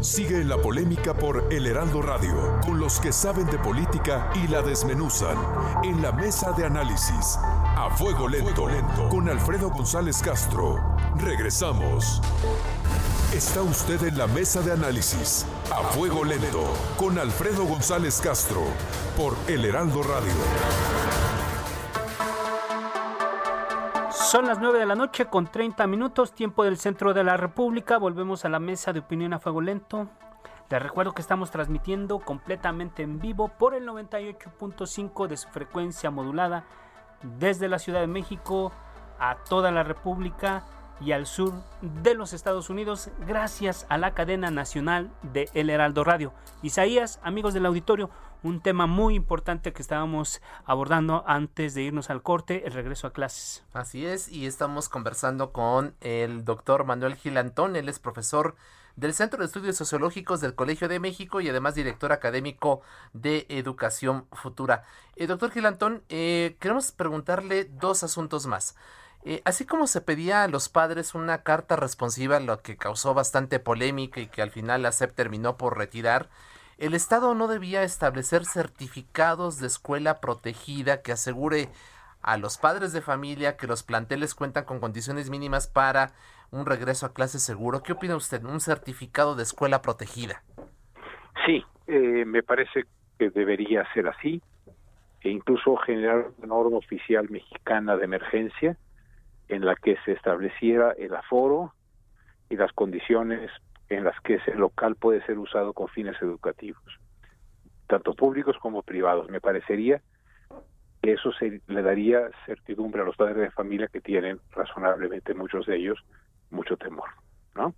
[0.00, 2.34] Sigue la polémica por El Heraldo Radio,
[2.64, 5.36] con los que saben de política y la desmenuzan.
[5.82, 8.66] En la mesa de análisis, a fuego lento,
[9.10, 10.76] con Alfredo González Castro.
[11.16, 12.20] Regresamos.
[13.34, 16.64] Está usted en la mesa de análisis, a fuego lento,
[16.96, 18.62] con Alfredo González Castro,
[19.16, 20.32] por El Heraldo Radio.
[24.10, 27.98] Son las 9 de la noche con 30 minutos, tiempo del centro de la República.
[27.98, 30.08] Volvemos a la mesa de opinión a fuego lento.
[30.70, 36.64] Les recuerdo que estamos transmitiendo completamente en vivo por el 98.5 de su frecuencia modulada
[37.22, 38.72] desde la Ciudad de México
[39.18, 40.64] a toda la República
[41.00, 41.52] y al sur
[42.02, 46.32] de los Estados Unidos gracias a la cadena nacional de El Heraldo Radio.
[46.62, 48.10] Isaías, amigos del auditorio,
[48.42, 53.12] un tema muy importante que estábamos abordando antes de irnos al corte, el regreso a
[53.12, 53.64] clases.
[53.72, 58.54] Así es, y estamos conversando con el doctor Manuel Gilantón, él es profesor
[58.96, 62.80] del Centro de Estudios Sociológicos del Colegio de México y además director académico
[63.12, 64.84] de Educación Futura.
[65.16, 68.76] Eh, doctor Gilantón, eh, queremos preguntarle dos asuntos más.
[69.26, 73.58] Eh, así como se pedía a los padres una carta responsiva, lo que causó bastante
[73.58, 76.28] polémica y que al final la SEP terminó por retirar,
[76.76, 81.68] el Estado no debía establecer certificados de escuela protegida que asegure
[82.20, 86.12] a los padres de familia que los planteles cuentan con condiciones mínimas para
[86.50, 87.82] un regreso a clase seguro.
[87.82, 88.44] ¿Qué opina usted?
[88.44, 90.42] Un certificado de escuela protegida.
[91.46, 92.84] Sí, eh, me parece
[93.18, 94.42] que debería ser así,
[95.22, 98.76] e incluso generar una norma oficial mexicana de emergencia
[99.54, 101.72] en la que se estableciera el aforo
[102.50, 103.50] y las condiciones
[103.88, 106.82] en las que ese local puede ser usado con fines educativos,
[107.86, 109.30] tanto públicos como privados.
[109.30, 110.02] Me parecería
[111.00, 115.66] que eso se, le daría certidumbre a los padres de familia que tienen razonablemente muchos
[115.66, 116.04] de ellos
[116.50, 117.10] mucho temor,
[117.54, 117.74] ¿no?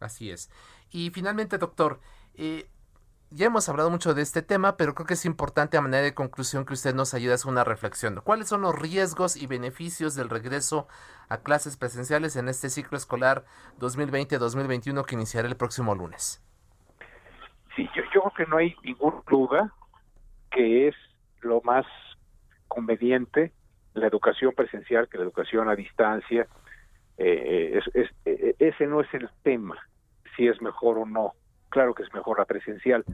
[0.00, 0.50] Así es.
[0.90, 2.00] Y finalmente, doctor,
[2.34, 2.66] eh,
[3.34, 6.14] ya hemos hablado mucho de este tema, pero creo que es importante a manera de
[6.14, 8.20] conclusión que usted nos ayude a hacer una reflexión.
[8.22, 10.86] ¿Cuáles son los riesgos y beneficios del regreso
[11.28, 13.44] a clases presenciales en este ciclo escolar
[13.80, 16.44] 2020-2021 que iniciará el próximo lunes?
[17.74, 19.74] Sí, yo, creo que no hay ninguna duda
[20.52, 20.94] que es
[21.40, 21.84] lo más
[22.68, 23.52] conveniente
[23.94, 26.46] la educación presencial que la educación a distancia.
[27.18, 29.76] Eh, es, es, eh, ese no es el tema,
[30.36, 31.34] si es mejor o no.
[31.74, 33.04] Claro que es mejor la presencial,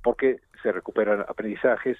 [0.00, 1.98] porque se recuperan aprendizajes,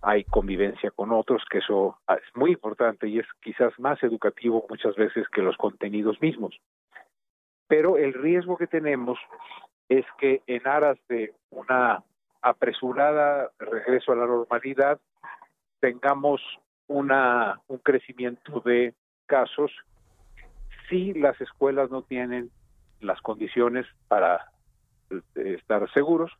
[0.00, 4.94] hay convivencia con otros, que eso es muy importante y es quizás más educativo muchas
[4.94, 6.56] veces que los contenidos mismos.
[7.66, 9.18] Pero el riesgo que tenemos
[9.88, 12.04] es que en aras de una
[12.42, 15.00] apresurada regreso a la normalidad
[15.80, 16.40] tengamos
[16.86, 18.94] una un crecimiento de
[19.26, 19.72] casos
[20.88, 22.52] si las escuelas no tienen
[23.00, 24.52] las condiciones para
[25.34, 26.32] estar seguros,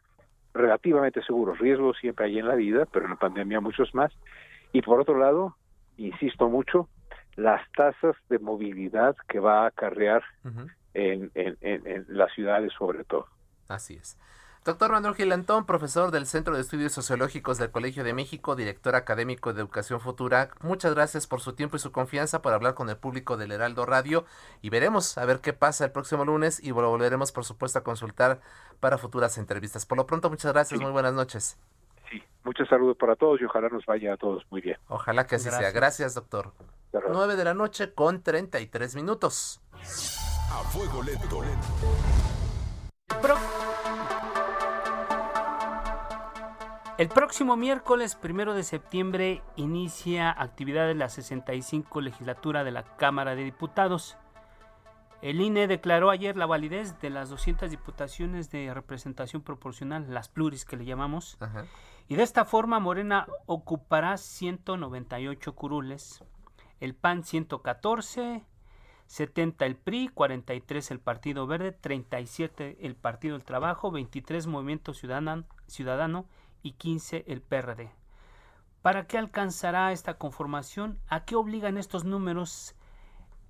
[0.55, 1.59] relativamente seguros.
[1.59, 4.13] Riesgos siempre hay en la vida, pero en la pandemia muchos más.
[4.73, 5.57] Y por otro lado,
[5.97, 6.89] insisto mucho,
[7.37, 10.71] las tasas de movilidad que va a acarrear Uh -huh.
[10.95, 13.27] en, en, en, en las ciudades sobre todo.
[13.69, 14.19] Así es.
[14.67, 19.53] Doctor Manuel Gilantón, profesor del Centro de Estudios Sociológicos del Colegio de México, director académico
[19.53, 22.97] de Educación Futura, muchas gracias por su tiempo y su confianza por hablar con el
[22.97, 24.25] público del Heraldo Radio
[24.63, 27.85] y veremos a ver qué pasa el próximo lunes y lo volveremos por supuesto a
[27.85, 28.41] consultar
[28.81, 29.87] para futuras entrevistas.
[29.87, 30.85] Por lo pronto, muchas gracias, sí.
[30.85, 31.61] muy buenas noches.
[32.11, 34.79] Sí, muchos saludos para todos y ojalá nos vaya a todos muy bien.
[34.89, 35.63] Ojalá que así gracias.
[35.63, 35.81] sea.
[35.81, 36.53] Gracias, doctor.
[36.93, 39.61] 9 de la noche con 33 minutos.
[40.51, 41.41] A fuego lento.
[46.99, 53.35] El próximo miércoles primero de septiembre inicia actividad de la 65 legislatura de la Cámara
[53.35, 54.17] de Diputados.
[55.21, 60.65] El INE declaró ayer la validez de las 200 diputaciones de representación proporcional, las pluris
[60.65, 61.37] que le llamamos,
[62.09, 66.25] y de esta forma Morena ocupará 198 curules,
[66.81, 68.43] el PAN 114,
[69.07, 75.45] 70 el PRI, 43 el Partido Verde, 37 el Partido del Trabajo, 23 Movimiento Ciudadano,
[75.67, 76.25] Ciudadano
[76.67, 77.93] y 15 el PRD.
[78.83, 80.99] ¿Para qué alcanzará esta conformación?
[81.09, 82.75] ¿A qué obligan estos números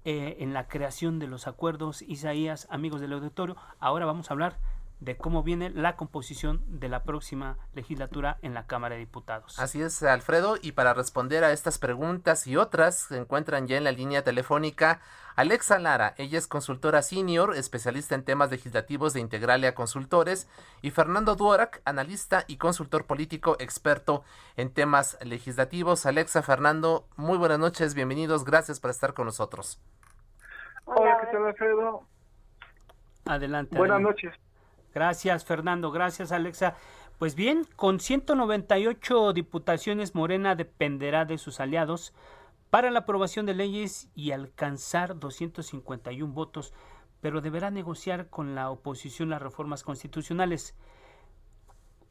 [0.05, 2.03] eh, en la creación de los acuerdos?
[2.03, 4.59] Isaías, amigos del auditorio, ahora vamos a hablar
[5.01, 9.59] de cómo viene la composición de la próxima legislatura en la Cámara de Diputados.
[9.59, 13.85] Así es, Alfredo, y para responder a estas preguntas y otras se encuentran ya en
[13.85, 15.01] la línea telefónica
[15.37, 20.49] Alexa Lara, ella es consultora senior, especialista en temas legislativos de Integralia Consultores,
[20.81, 24.25] y Fernando Duorak, analista y consultor político experto
[24.57, 26.07] en temas legislativos.
[26.07, 29.79] Alexa, Fernando, muy buenas noches, bienvenidos, gracias por estar con nosotros.
[30.87, 32.07] Hola, ¿qué tal, Alfredo?
[33.27, 33.77] Adelante.
[33.77, 34.33] Buenas noches.
[34.97, 35.91] Gracias, Fernando.
[35.91, 36.75] Gracias, Alexa.
[37.19, 42.15] Pues bien, con 198 diputaciones, Morena dependerá de sus aliados
[42.71, 46.73] para la aprobación de leyes y alcanzar 251 votos,
[47.21, 50.75] pero deberá negociar con la oposición las reformas constitucionales.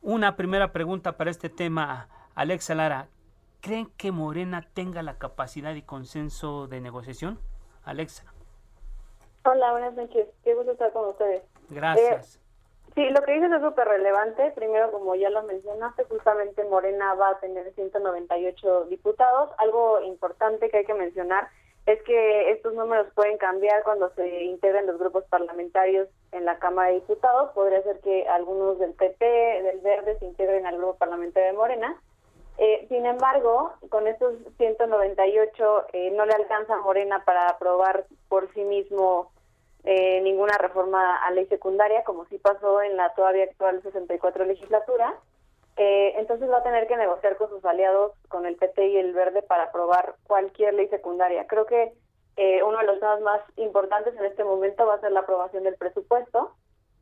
[0.04, 3.08] Una primera pregunta para este tema, Alexa Lara.
[3.62, 7.40] ¿Creen que Morena tenga la capacidad y consenso de negociación?
[7.84, 8.32] Alexa.
[9.44, 10.28] Hola, buenas noches.
[10.44, 11.42] Qué gusto estar con ustedes.
[11.72, 12.36] Gracias.
[12.36, 12.45] Eh,
[12.96, 14.52] Sí, lo que dices es súper relevante.
[14.56, 19.50] Primero, como ya lo mencionaste, justamente Morena va a tener 198 diputados.
[19.58, 21.50] Algo importante que hay que mencionar
[21.86, 26.88] es que estos números pueden cambiar cuando se integren los grupos parlamentarios en la Cámara
[26.88, 27.52] de Diputados.
[27.52, 32.02] Podría ser que algunos del PP, del Verde, se integren al grupo parlamentario de Morena.
[32.58, 38.52] Eh, sin embargo, con estos 198 eh, no le alcanza a Morena para aprobar por
[38.54, 39.34] sí mismo
[39.86, 45.14] eh, ninguna reforma a ley secundaria, como sí pasó en la todavía actual 64 legislatura.
[45.78, 49.14] Eh, entonces va a tener que negociar con sus aliados, con el PT y el
[49.14, 51.46] Verde, para aprobar cualquier ley secundaria.
[51.48, 51.94] Creo que
[52.38, 55.64] eh, uno de los temas más importantes en este momento va a ser la aprobación
[55.64, 56.56] del presupuesto,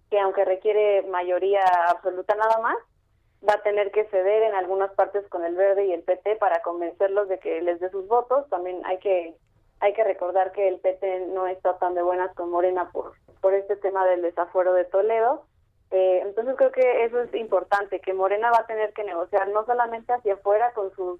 [0.09, 2.75] que aunque requiere mayoría absoluta nada más,
[3.47, 6.61] va a tener que ceder en algunas partes con el Verde y el PT para
[6.61, 8.49] convencerlos de que les dé sus votos.
[8.49, 9.35] También hay que
[9.83, 13.53] hay que recordar que el PT no está tan de buenas con Morena por, por
[13.53, 15.45] este tema del desafuero de Toledo.
[15.91, 19.65] Eh, entonces creo que eso es importante, que Morena va a tener que negociar no
[19.65, 21.19] solamente hacia afuera con sus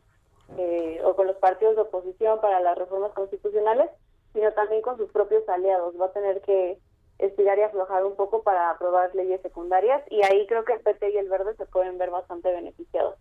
[0.58, 3.89] eh, o con los partidos de oposición para las reformas constitucionales,
[4.32, 5.99] sino también con sus propios aliados.
[5.99, 6.80] Va a tener que
[7.19, 11.12] estirar y aflojar un poco para aprobar leyes secundarias y ahí creo que el PT
[11.12, 13.15] y el Verde se pueden ver bastante beneficiados.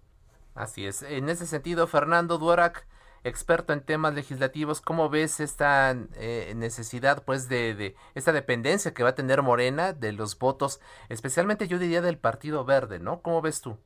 [0.54, 1.02] Así es.
[1.02, 2.86] En ese sentido, Fernando Duarac,
[3.24, 9.02] experto en temas legislativos, ¿cómo ves esta eh, necesidad, pues, de, de, esta dependencia que
[9.02, 13.20] va a tener Morena de los votos, especialmente yo diría del Partido Verde, ¿no?
[13.22, 13.78] ¿Cómo ves tú?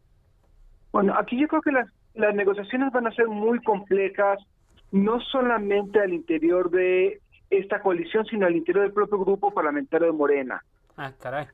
[0.93, 4.39] Bueno, aquí yo creo que las, las negociaciones van a ser muy complejas,
[4.91, 7.21] no solamente al interior de
[7.51, 10.65] esta coalición, sino al interior del propio grupo parlamentario de Morena.
[10.97, 11.47] Ah, caray.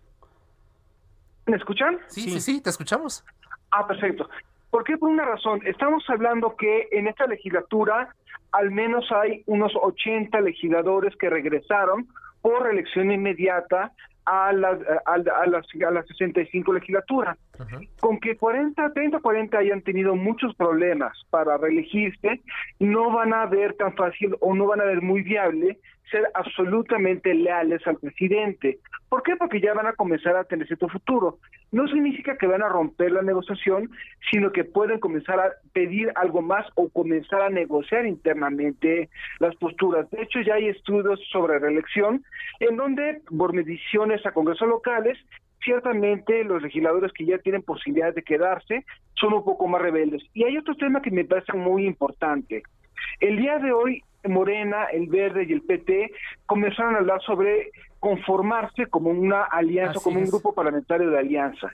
[1.47, 1.99] ¿Me escuchan?
[2.07, 3.25] Sí, sí, sí, te escuchamos.
[3.71, 4.29] Ah, perfecto.
[4.73, 4.97] ¿Por qué?
[4.97, 5.61] Por una razón.
[5.67, 8.09] Estamos hablando que en esta legislatura
[8.53, 12.09] al menos hay unos 80 legisladores que regresaron
[12.41, 13.93] por elección inmediata
[14.25, 17.37] a las a, a, las a las 65 legislaturas.
[18.01, 22.41] Con que 40, 30, 40 hayan tenido muchos problemas para reelegirse,
[22.79, 25.79] no van a ver tan fácil o no van a ver muy viable
[26.11, 28.79] ser absolutamente leales al presidente.
[29.09, 29.37] ¿Por qué?
[29.37, 31.39] Porque ya van a comenzar a tener cierto futuro.
[31.71, 33.91] No significa que van a romper la negociación,
[34.31, 40.09] sino que pueden comenzar a pedir algo más o comenzar a negociar internamente las posturas.
[40.11, 42.25] De hecho, ya hay estudios sobre reelección
[42.61, 45.19] en donde, por mediciones a congresos locales,
[45.63, 50.23] ciertamente los legisladores que ya tienen posibilidades de quedarse son un poco más rebeldes.
[50.35, 52.63] Y hay otro tema que me parece muy importante.
[53.21, 56.13] El día de hoy, Morena, el Verde y el PT
[56.47, 60.25] comenzaron a hablar sobre conformarse como una alianza, Así como es.
[60.25, 61.71] un grupo parlamentario de alianza.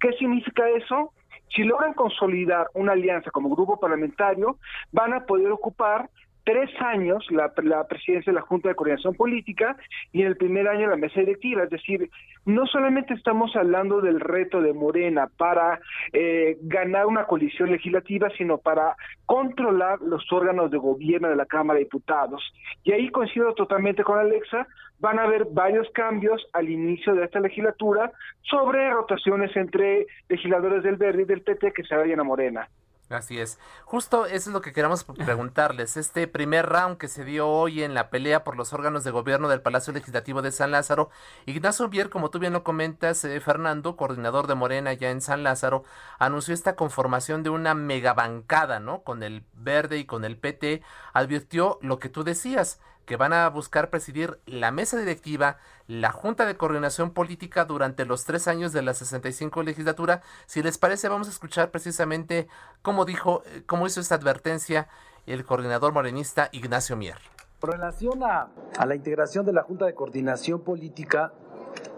[0.00, 1.12] ¿Qué significa eso?
[1.54, 4.58] Si logran consolidar una alianza como grupo parlamentario,
[4.92, 6.08] van a poder ocupar
[6.44, 7.52] tres años la,
[7.86, 9.76] presidencia de la Junta de Coordinación Política
[10.12, 11.64] y en el primer año la mesa directiva.
[11.64, 12.10] Es decir,
[12.44, 15.80] no solamente estamos hablando del reto de Morena para
[16.12, 21.78] eh, ganar una coalición legislativa, sino para controlar los órganos de gobierno de la Cámara
[21.78, 22.42] de Diputados.
[22.84, 24.66] Y ahí coincido totalmente con Alexa,
[25.00, 30.96] van a haber varios cambios al inicio de esta legislatura sobre rotaciones entre legisladores del
[30.96, 32.68] Verde y del PT que se vayan a Morena.
[33.10, 33.58] Así es.
[33.84, 35.96] Justo eso es lo que queremos preguntarles.
[35.96, 39.48] Este primer round que se dio hoy en la pelea por los órganos de gobierno
[39.48, 41.10] del Palacio Legislativo de San Lázaro,
[41.44, 45.42] Ignacio Bier, como tú bien lo comentas, eh, Fernando, coordinador de Morena ya en San
[45.42, 45.84] Lázaro,
[46.18, 49.02] anunció esta conformación de una megabancada, ¿no?
[49.02, 50.82] Con el Verde y con el PT,
[51.12, 56.46] advirtió lo que tú decías, que van a buscar presidir la mesa directiva, la Junta
[56.46, 60.22] de Coordinación Política durante los tres años de la 65 legislatura.
[60.46, 62.48] Si les parece, vamos a escuchar precisamente
[62.82, 64.88] cómo dijo, eh, cómo hizo esta advertencia
[65.26, 67.18] el coordinador morenista Ignacio Mier.
[67.60, 71.32] Con relación a, a la integración de la Junta de Coordinación Política,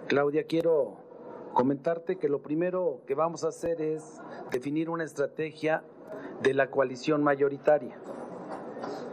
[0.07, 1.07] Claudia, quiero
[1.53, 5.83] comentarte que lo primero que vamos a hacer es definir una estrategia
[6.43, 7.99] de la coalición mayoritaria.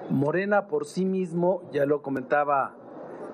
[0.10, 2.76] Morena por sí mismo, ya lo comentaba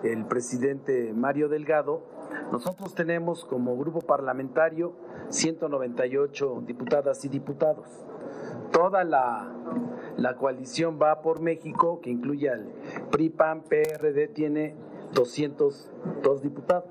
[0.03, 2.03] el presidente Mario Delgado,
[2.51, 4.93] nosotros tenemos como grupo parlamentario
[5.29, 7.87] 198 diputadas y diputados.
[8.71, 9.51] Toda la,
[10.17, 12.67] la coalión va por México, que incluye al
[13.11, 14.75] PRI, PAN, PRD, tiene
[15.13, 16.89] 202 diputados.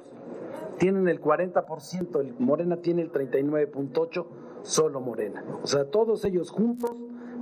[0.78, 4.26] Tienen el 40%, el Morena tiene el 39.8%,
[4.62, 5.44] solo Morena.
[5.62, 6.92] O sea, todos ellos juntos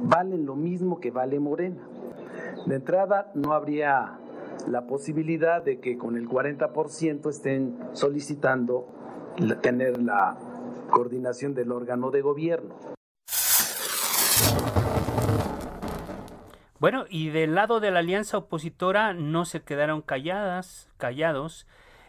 [0.02, 1.86] valen lo mismo que vale Morena.
[2.66, 4.18] De entrada, no habría
[4.66, 8.88] la posibilidad de que con el 40% estén solicitando
[9.62, 10.36] tener la
[10.90, 12.74] coordinación del órgano de gobierno.
[16.80, 21.68] Bueno, y del lado de la alianza opositora no se quedaron calladas, callados,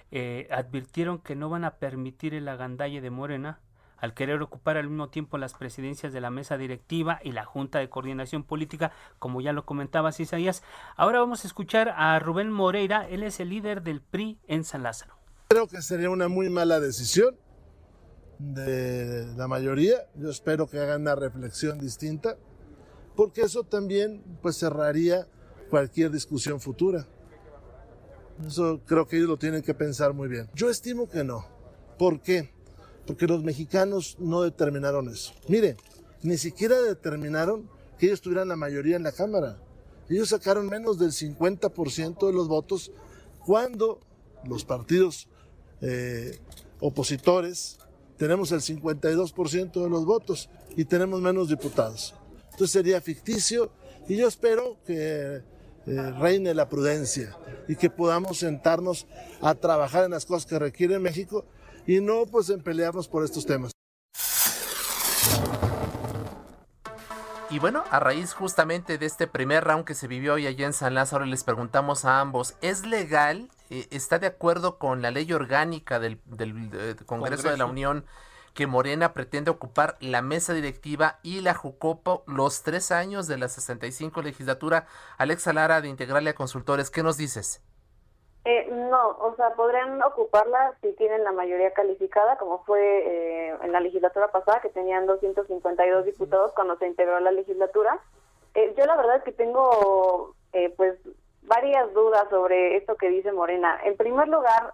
[0.10, 3.60] eh, advirtieron que no van a permitir el agandalle de Morena
[3.98, 7.80] al querer ocupar al mismo tiempo las presidencias de la mesa directiva y la Junta
[7.80, 10.64] de Coordinación Política, como ya lo comentaba Isaías.
[10.96, 14.84] Ahora vamos a escuchar a Rubén Moreira, él es el líder del PRI en San
[14.84, 15.16] Lázaro.
[15.50, 17.36] Creo que sería una muy mala decisión
[18.40, 19.96] de la mayoría.
[20.16, 22.38] Yo espero que hagan una reflexión distinta,
[23.16, 25.28] porque eso también pues cerraría
[25.70, 27.06] cualquier discusión futura.
[28.46, 30.50] Eso creo que ellos lo tienen que pensar muy bien.
[30.54, 31.46] Yo estimo que no.
[31.98, 32.54] ¿Por qué?
[33.08, 35.34] Porque los mexicanos no determinaron eso.
[35.48, 35.78] Mire,
[36.22, 39.58] ni siquiera determinaron que ellos tuvieran la mayoría en la Cámara.
[40.10, 42.92] Ellos sacaron menos del 50% de los votos
[43.46, 44.00] cuando
[44.44, 45.28] los partidos
[45.82, 46.40] eh,
[46.80, 47.80] opositores
[48.18, 52.14] tenemos el 52% de los votos y tenemos menos diputados.
[52.52, 53.72] Entonces sería ficticio
[54.08, 55.42] y yo espero que
[55.86, 57.36] eh, reine la prudencia
[57.68, 59.08] y que podamos sentarnos
[59.42, 61.46] a trabajar en las cosas que requiere México
[61.88, 63.72] y no pues en pelearnos por estos temas.
[67.50, 70.74] Y bueno, a raíz justamente de este primer round que se vivió hoy allá en
[70.74, 75.32] San Lázaro, les preguntamos a ambos, ¿es legal, eh, está de acuerdo con la ley
[75.32, 76.20] orgánica del,
[77.06, 78.06] Congreso, de la Unión
[78.54, 83.48] que Morena pretende ocupar la mesa directiva y la Jucopo los tres años de la
[83.48, 84.86] 65 legislatura?
[85.18, 87.62] Alexa Lara de Integralia Consultores, ¿qué nos dices?
[88.46, 93.72] Eh, no, o sea, podrían ocuparla si tienen la mayoría calificada, como fue eh, en
[93.74, 98.00] la legislatura pasada, que tenían 252 diputados cuando se integró la legislatura.
[98.54, 100.98] Eh, yo la verdad es que tengo, eh, pues,
[101.42, 103.80] varias dudas sobre esto que dice Morena.
[103.84, 104.74] En primer lugar,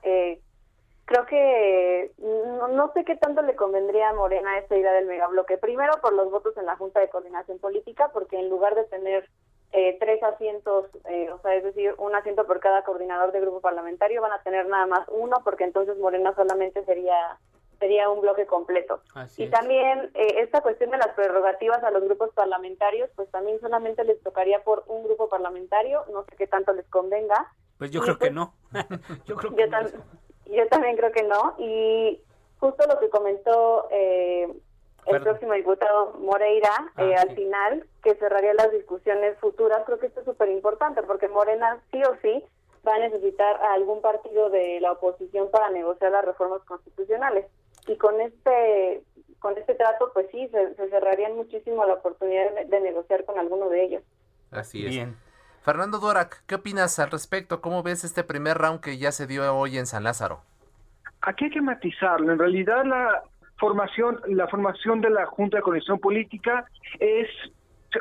[1.06, 5.58] creo que no, no, sé qué tanto le convendría a Morena esta idea del megabloque.
[5.58, 9.30] Primero, por los votos en la Junta de Coordinación Política, porque en lugar de tener
[9.74, 13.60] eh, tres asientos, eh, o sea, es decir, un asiento por cada coordinador de grupo
[13.60, 17.40] parlamentario, van a tener nada más uno, porque entonces Morena solamente sería
[17.80, 19.02] sería un bloque completo.
[19.36, 24.06] y también eh, esta cuestión de las prerrogativas a los grupos parlamentarios, pues también solamente
[24.06, 27.52] les tocaría por un grupo parlamentario, no sé qué tanto les convenga.
[27.78, 28.54] Pues yo creo que pues no.
[29.26, 29.70] yo, creo que
[30.46, 31.56] yo también creo que no.
[31.58, 32.22] Y
[32.60, 34.48] justo lo que comentó eh,
[35.06, 39.84] el próximo diputado Moreira ah, eh, al final, que cerraría las discusiones futuras.
[39.86, 42.44] Creo que esto es súper importante porque Morena sí o sí
[42.88, 47.46] va a necesitar a algún partido de la oposición para negociar las reformas constitucionales.
[47.88, 49.04] Y con este
[49.40, 53.84] con este trato, pues sí, se, cerrarían muchísimo la oportunidad de, negociar con alguno de
[53.84, 54.04] ellos.
[54.52, 54.92] Así es.
[54.92, 55.18] Bien.
[55.64, 57.60] Fernando Dorak, ¿qué opinas al respecto?
[57.60, 60.42] ¿Cómo ves este primer round que ya se dio hoy en San Lázaro?
[61.22, 62.32] Aquí hay que matizarlo.
[62.32, 63.24] En realidad la,
[63.58, 66.66] formación, la formación de la Junta de Conexión Política
[67.00, 67.28] es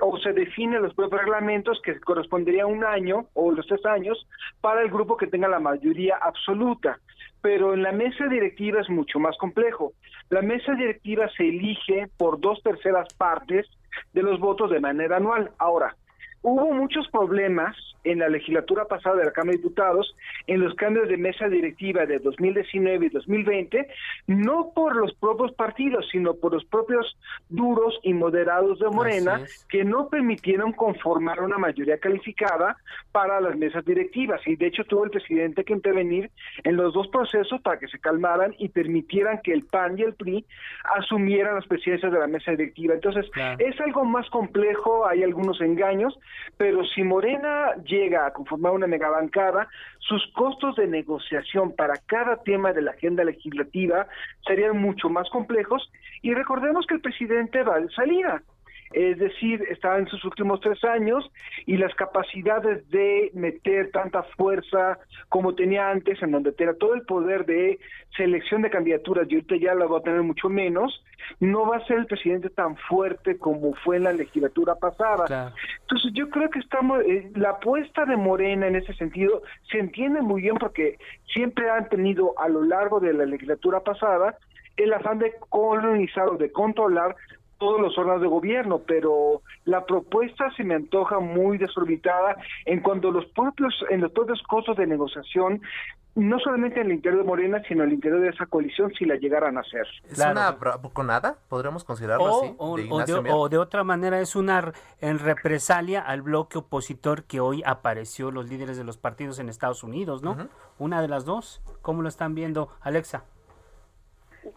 [0.00, 4.26] o se definen los propios reglamentos que correspondería un año o los tres años
[4.60, 6.98] para el grupo que tenga la mayoría absoluta.
[7.42, 9.92] Pero en la mesa directiva es mucho más complejo.
[10.30, 13.68] La mesa directiva se elige por dos terceras partes
[14.12, 15.50] de los votos de manera anual.
[15.58, 15.94] Ahora,
[16.42, 20.14] hubo muchos problemas en la legislatura pasada de la Cámara de Diputados
[20.46, 23.88] en los cambios de mesa directiva de 2019 y 2020,
[24.26, 27.16] no por los propios partidos, sino por los propios
[27.48, 32.76] duros y moderados de Morena, que no permitieron conformar una mayoría calificada
[33.12, 34.40] para las mesas directivas.
[34.46, 36.30] Y de hecho tuvo el presidente que intervenir
[36.64, 40.14] en los dos procesos para que se calmaran y permitieran que el PAN y el
[40.14, 40.44] PRI
[40.96, 42.94] asumieran las presidencias de la mesa directiva.
[42.94, 43.26] Entonces,
[43.58, 46.18] es algo más complejo, hay algunos engaños,
[46.56, 49.68] pero si Morena llega a conformar una megabancada,
[49.98, 54.06] sus costos de negociación para cada tema de la agenda legislativa
[54.46, 55.90] serían mucho más complejos
[56.22, 58.42] y recordemos que el presidente va de salida
[58.92, 61.30] es decir, está en sus últimos tres años
[61.66, 67.02] y las capacidades de meter tanta fuerza como tenía antes, en donde tenía todo el
[67.02, 67.78] poder de
[68.16, 71.02] selección de candidaturas y ahorita ya la va a tener mucho menos,
[71.40, 75.54] no va a ser el presidente tan fuerte como fue en la legislatura pasada.
[75.80, 80.20] Entonces yo creo que estamos, eh, la apuesta de Morena en ese sentido se entiende
[80.20, 80.98] muy bien porque
[81.32, 84.36] siempre han tenido a lo largo de la legislatura pasada
[84.76, 87.14] el afán de colonizar o de controlar
[87.62, 92.34] todos los órganos de gobierno, pero la propuesta se me antoja muy desorbitada
[92.64, 95.62] en cuanto los propios, en los propios costos de negociación
[96.14, 99.06] no solamente en el interior de Morena, sino en el interior de esa coalición si
[99.06, 99.86] la llegaran a hacer.
[100.10, 101.38] ¿Es una bravuconada?
[101.48, 102.54] ¿Podríamos considerarlo así?
[102.58, 102.86] O de,
[103.30, 108.50] o de, otra manera es una en represalia al bloque opositor que hoy apareció los
[108.50, 110.36] líderes de los partidos en Estados Unidos, ¿no?
[110.78, 111.62] Una de las dos.
[111.80, 113.24] ¿Cómo lo están viendo, Alexa?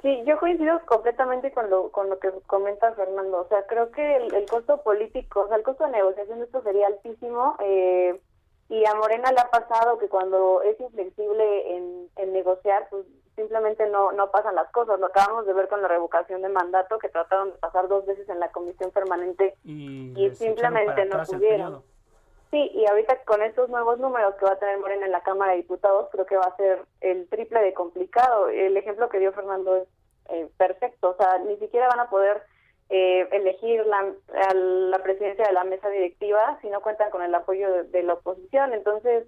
[0.02, 3.42] Sí, yo coincido completamente con lo, con lo que comenta Fernando.
[3.42, 6.62] O sea, creo que el, costo político, o sea, el costo de negociación de esto
[6.64, 7.56] sería altísimo.
[7.60, 8.20] Eh,
[8.68, 13.06] y a Morena le ha pasado que cuando es inflexible en, en negociar, pues
[13.36, 15.00] simplemente no, no pasan las cosas.
[15.00, 18.28] Lo acabamos de ver con la revocación de mandato, que trataron de pasar dos veces
[18.30, 21.84] en la comisión permanente y, simplemente no pudieron.
[22.56, 25.52] Sí, y ahorita con estos nuevos números que va a tener Morena en la Cámara
[25.52, 28.48] de Diputados, creo que va a ser el triple de complicado.
[28.48, 29.90] El ejemplo que dio Fernando es
[30.30, 32.44] eh, perfecto, o sea, ni siquiera van a poder
[32.88, 34.06] eh, elegir la,
[34.54, 38.74] la presidencia de la mesa directiva si no cuentan con el apoyo de, la oposición.
[38.74, 39.28] Entonces,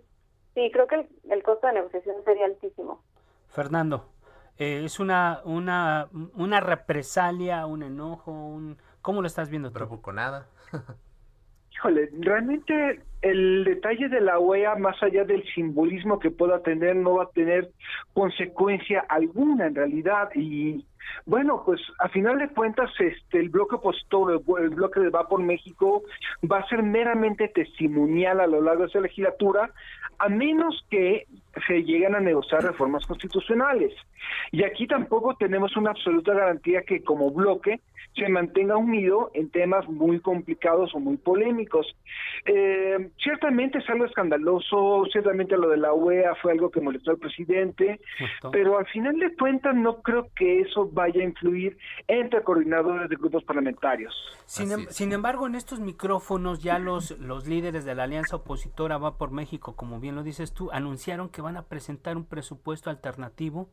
[0.53, 3.03] sí, creo que el, costo de negociación sería altísimo.
[3.49, 4.05] Fernando,
[4.57, 8.77] eh, es una, una, una represalia, un enojo, un...
[9.01, 10.01] ¿cómo lo estás viendo tú?
[10.01, 10.47] con nada.
[11.77, 17.15] Híjole, realmente el detalle de la OEA, más allá del simbolismo que pueda tener, no
[17.15, 17.69] va a tener
[18.13, 20.29] consecuencia alguna en realidad.
[20.33, 20.83] Y
[21.25, 25.41] bueno, pues a final de cuentas, este, el bloque opositor, el, bloque de Va por
[25.41, 26.03] México,
[26.51, 29.69] va a ser meramente testimonial a lo largo de esa legislatura,
[30.17, 31.27] a menos que
[31.65, 33.93] se lleguen a negociar reformas constitucionales.
[34.51, 37.79] Y aquí tampoco tenemos una absoluta garantía que como bloque
[38.15, 41.85] se mantenga unido en temas muy complicados o muy polémicos.
[42.45, 47.17] Eh, ciertamente es algo escandaloso, ciertamente lo de la UEA fue algo que molestó al
[47.17, 47.99] presidente,
[48.51, 51.77] pero al final de cuentas no creo que eso vaya a influir
[52.07, 54.13] entre coordinadores de grupos parlamentarios.
[54.45, 58.97] Sin, em, sin embargo, en estos micrófonos ya los, los líderes de la alianza opositora
[58.97, 62.89] Va por México, como bien lo dices tú, anunciaron que van a presentar un presupuesto
[62.89, 63.69] alternativo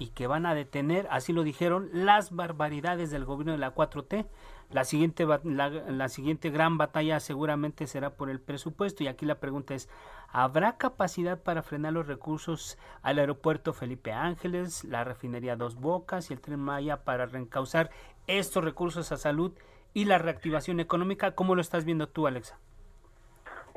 [0.00, 4.26] y que van a detener, así lo dijeron, las barbaridades del gobierno de la 4T.
[4.70, 9.74] La siguiente, la, siguiente gran batalla seguramente será por el presupuesto y aquí la pregunta
[9.74, 9.88] es,
[10.28, 16.34] ¿habrá capacidad para frenar los recursos al aeropuerto Felipe Ángeles, la refinería Dos Bocas y
[16.34, 17.90] el tren Maya para reencauzar
[18.26, 19.52] estos recursos a salud
[19.94, 21.36] y la reactivación económica?
[21.36, 22.58] ¿Cómo lo estás viendo tú, Alexa?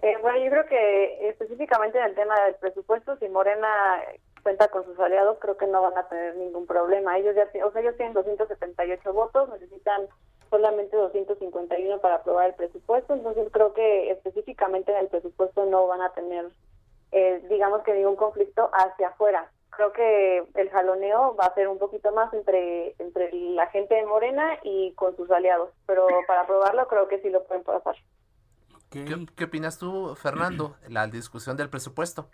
[0.02, 4.02] Eh, bueno, yo creo que específicamente en el tema del presupuesto, si Morena
[4.42, 7.18] cuenta con sus aliados, creo que no van a tener ningún problema.
[7.18, 10.08] Ellos ya, o sea, ellos tienen 278 votos, necesitan
[10.50, 16.02] solamente 251 para aprobar el presupuesto, entonces creo que específicamente en el presupuesto no van
[16.02, 16.50] a tener,
[17.12, 19.52] eh, digamos que ningún conflicto hacia afuera.
[19.70, 24.06] Creo que el jaloneo va a ser un poquito más entre entre la gente de
[24.06, 27.96] Morena y con sus aliados, pero para aprobarlo creo que sí lo pueden pasar.
[28.92, 29.06] ¿Qué,
[29.38, 32.30] ¿Qué opinas tú, Fernando, la discusión del presupuesto?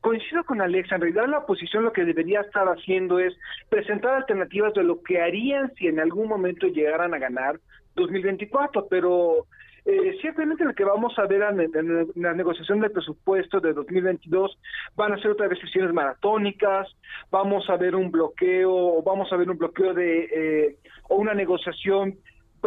[0.00, 3.34] Coincido con Alexa, en realidad la oposición lo que debería estar haciendo es
[3.68, 7.60] presentar alternativas de lo que harían si en algún momento llegaran a ganar
[7.94, 9.46] 2024, pero
[9.84, 14.58] eh, ciertamente lo que vamos a ver en, la negociación del presupuesto de 2022
[14.96, 16.88] van a ser otra vez sesiones maratónicas,
[17.30, 20.76] vamos a ver un bloqueo, vamos a ver un bloqueo de, eh,
[21.08, 22.16] o una negociación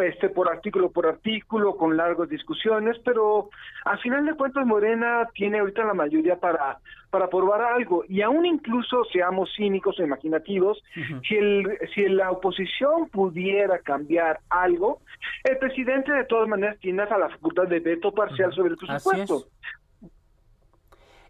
[0.01, 3.49] este, por artículo por artículo, con largas discusiones, pero
[3.85, 6.79] al final de cuentas Morena tiene ahorita la mayoría para,
[7.09, 8.03] para aprobar algo.
[8.09, 10.83] Y aún incluso seamos cínicos o imaginativos,
[11.27, 15.01] si, el, si la oposición pudiera cambiar algo,
[15.43, 19.47] el presidente de todas maneras tiene a la facultad de veto parcial sobre el presupuesto.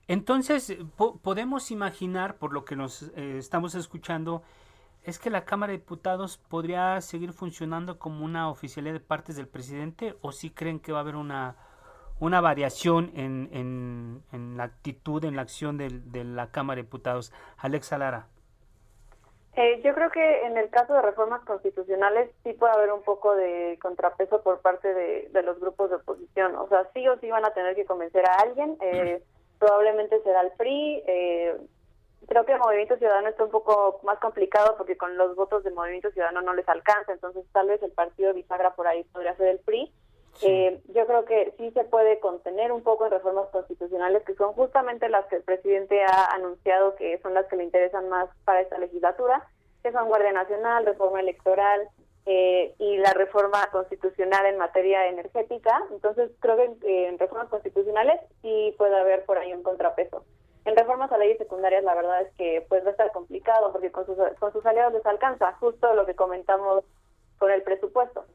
[0.08, 0.78] Entonces,
[1.24, 4.44] podemos imaginar, por lo que nos eh, estamos escuchando,
[5.06, 9.48] es que la Cámara de Diputados podría seguir funcionando como una oficialidad de partes del
[9.48, 11.56] presidente o si creen que va a haber una,
[12.20, 17.32] una variación en, en, la actitud, en la acción de, de, la Cámara de Diputados.
[17.58, 18.28] Alexa Lara.
[19.56, 23.36] Eh, yo creo que en el caso de reformas constitucionales sí puede haber un poco
[23.36, 26.56] de contrapeso por parte de, de los grupos de oposición.
[26.56, 28.76] O sea, sí o sí van a tener que convencer a alguien.
[28.82, 29.22] Eh,
[29.60, 31.04] probablemente será el PRI.
[31.08, 31.58] Eh,
[32.28, 35.74] creo que el Movimiento Ciudadano está un poco más complicado porque con los votos del
[35.74, 39.48] Movimiento Ciudadano no les alcanza, entonces tal vez el partido bisagra por ahí podría ser
[39.48, 39.92] el PRI.
[40.42, 44.52] Eh, yo creo que sí se puede contener un poco en reformas constitucionales que son
[44.52, 48.60] justamente las que el presidente ha anunciado que son las que le interesan más para
[48.60, 49.48] esta legislatura,
[49.82, 51.88] que son Guardia Nacional, reforma electoral
[52.26, 55.82] eh, y la reforma constitucional en materia energética.
[55.92, 60.26] Entonces creo que en reformas constitucionales sí puede haber por ahí un contrapeso.
[60.66, 63.92] En reformas a leyes secundarias la verdad es que pues va a estar complicado porque
[63.92, 66.84] con sus, con sus aliados les alcanza justo lo que comentamos
[67.38, 68.26] con el presupuesto.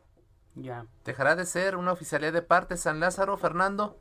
[0.54, 0.86] Ya.
[1.04, 3.96] ¿Dejará de ser una oficialidad de parte San Lázaro, Fernando?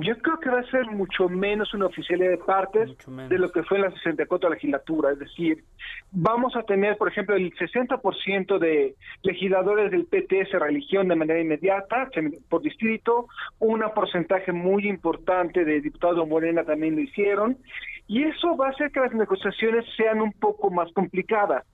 [0.00, 2.88] Yo creo que va a ser mucho menos una oficialidad de partes
[3.28, 5.10] de lo que fue en la 64 legislatura.
[5.10, 5.64] Es decir,
[6.12, 12.08] vamos a tener, por ejemplo, el 60% de legisladores del PTS religión de manera inmediata,
[12.48, 13.26] por distrito,
[13.58, 17.58] un porcentaje muy importante de diputados Morena también lo hicieron,
[18.06, 21.64] y eso va a hacer que las negociaciones sean un poco más complicadas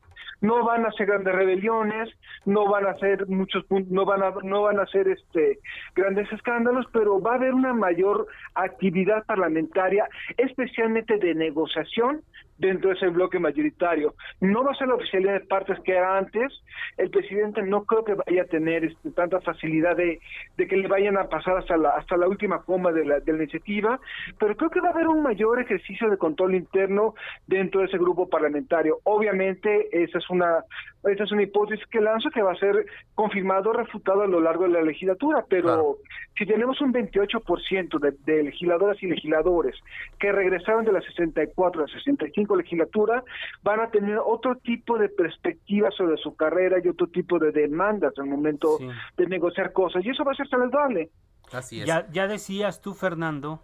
[0.44, 2.10] no van a ser grandes rebeliones,
[2.44, 5.58] no van a ser muchos no van a no van a ser este
[5.94, 12.20] grandes escándalos, pero va a haber una mayor actividad parlamentaria, especialmente de negociación
[12.58, 14.14] dentro de ese bloque mayoritario.
[14.40, 16.52] No va a ser la oficialidad de partes que era antes.
[16.96, 20.20] El presidente no creo que vaya a tener este, tanta facilidad de,
[20.56, 23.42] que le vayan a pasar hasta la, hasta la última coma de la, de la
[23.42, 24.00] iniciativa,
[24.38, 27.14] pero creo que va a haber un mayor ejercicio de control interno
[27.46, 28.98] dentro de ese grupo parlamentario.
[29.04, 30.64] Obviamente, esa es una
[31.06, 34.40] esa es una hipótesis que lanzo que va a ser confirmado o refutado a lo
[34.40, 35.98] largo de la legislatura, pero
[36.36, 39.76] si tenemos un 28% de, de legisladoras y legisladores
[40.18, 43.22] que regresaron de la 64 a la 65 legislatura,
[43.62, 48.12] van a tener otro tipo de perspectiva sobre su carrera y otro tipo de demandas
[48.18, 48.78] al momento
[49.16, 51.10] de negociar cosas, y eso va a ser saludable.
[51.52, 51.86] Así es.
[51.86, 53.60] Ya, ya decías tú, Fernando,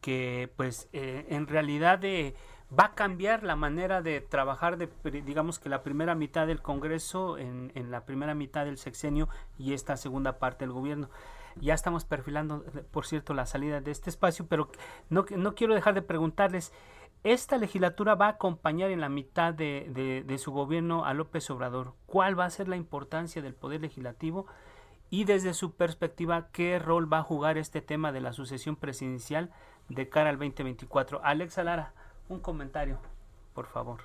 [0.00, 2.34] que pues eh, en realidad de
[2.78, 4.88] va a cambiar la manera de trabajar de
[5.22, 9.96] digamos que la primera mitad del Congreso en, la primera mitad del sexenio y esta
[9.96, 11.10] segunda parte del gobierno.
[11.56, 14.70] Ya estamos perfilando, por cierto, la salida de este espacio, pero
[15.10, 16.72] no, no quiero dejar de preguntarles,
[17.24, 21.50] ¿esta legislatura va a acompañar en la mitad de, de, de su gobierno a López
[21.50, 21.92] Obrador?
[22.06, 24.46] ¿Cuál va a ser la importancia del Poder Legislativo?
[25.10, 29.50] Y desde su perspectiva, ¿qué rol va a jugar este tema de la sucesión presidencial
[29.90, 31.20] de cara al 2024?
[31.22, 31.92] Alexa Lara
[32.32, 32.98] un comentario,
[33.54, 34.00] por favor.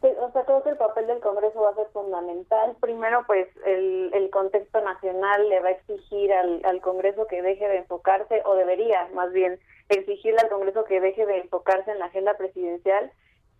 [0.00, 2.76] o sea, creo que el papel del Congreso va a ser fundamental.
[2.80, 7.66] Primero, pues el, el contexto nacional le va a exigir al, al Congreso que deje
[7.66, 12.06] de enfocarse, o debería más bien exigirle al Congreso que deje de enfocarse en la
[12.06, 13.10] agenda presidencial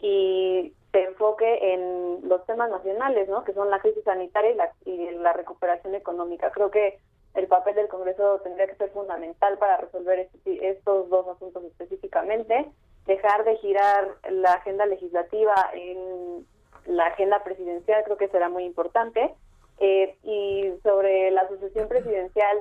[0.00, 3.42] y se enfoque en los temas nacionales, ¿no?
[3.44, 6.50] Que son la crisis sanitaria y la, y la recuperación económica.
[6.52, 7.00] Creo que
[7.34, 12.70] el papel del Congreso tendría que ser fundamental para resolver este, estos dos asuntos específicamente
[13.08, 16.46] dejar de girar la agenda legislativa en
[16.86, 19.34] la agenda presidencial creo que será muy importante.
[19.80, 22.58] Eh, y sobre la sucesión presidencial,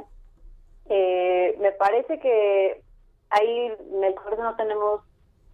[0.90, 2.82] eh, me parece que
[3.30, 5.02] ahí en el Congreso no tenemos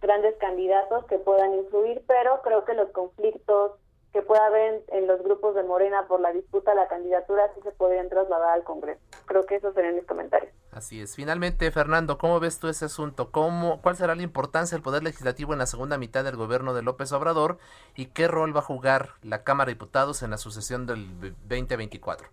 [0.00, 3.72] grandes candidatos que puedan influir, pero creo que los conflictos
[4.14, 7.60] que pueda haber en, los grupos de Morena por la disputa de la candidatura sí
[7.64, 9.00] se podrían trasladar al Congreso.
[9.26, 10.52] Creo que esos serían mis comentarios.
[10.70, 11.16] Así es.
[11.16, 13.32] Finalmente, Fernando, ¿cómo ves tú ese asunto?
[13.32, 16.82] ¿Cómo, ¿Cuál será la importancia del Poder Legislativo en la segunda mitad del gobierno de
[16.82, 17.58] López Obrador
[17.96, 21.04] y qué rol va a jugar la Cámara de Diputados en la sucesión del
[21.48, 22.28] 2024?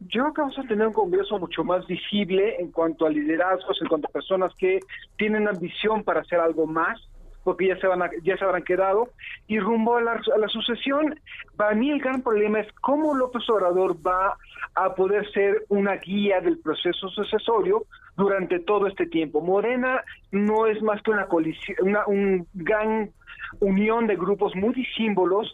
[0.00, 3.78] Yo creo que vamos a tener un Congreso mucho más visible en cuanto a liderazgos,
[3.82, 4.80] en cuanto a personas que
[5.18, 6.98] tienen ambición para hacer algo más,
[7.44, 9.10] porque ya se van ya se habrán quedado.
[9.46, 11.18] Y rumbo a la, a sucesión
[11.56, 14.36] para mí el gran problema es cómo López Obrador va
[14.74, 17.84] a poder ser una guía del proceso sucesorio
[18.16, 19.40] durante todo este tiempo.
[19.40, 23.10] Morena no es más que una colisión una un gran
[23.60, 25.52] unión de grupos muy disímbolos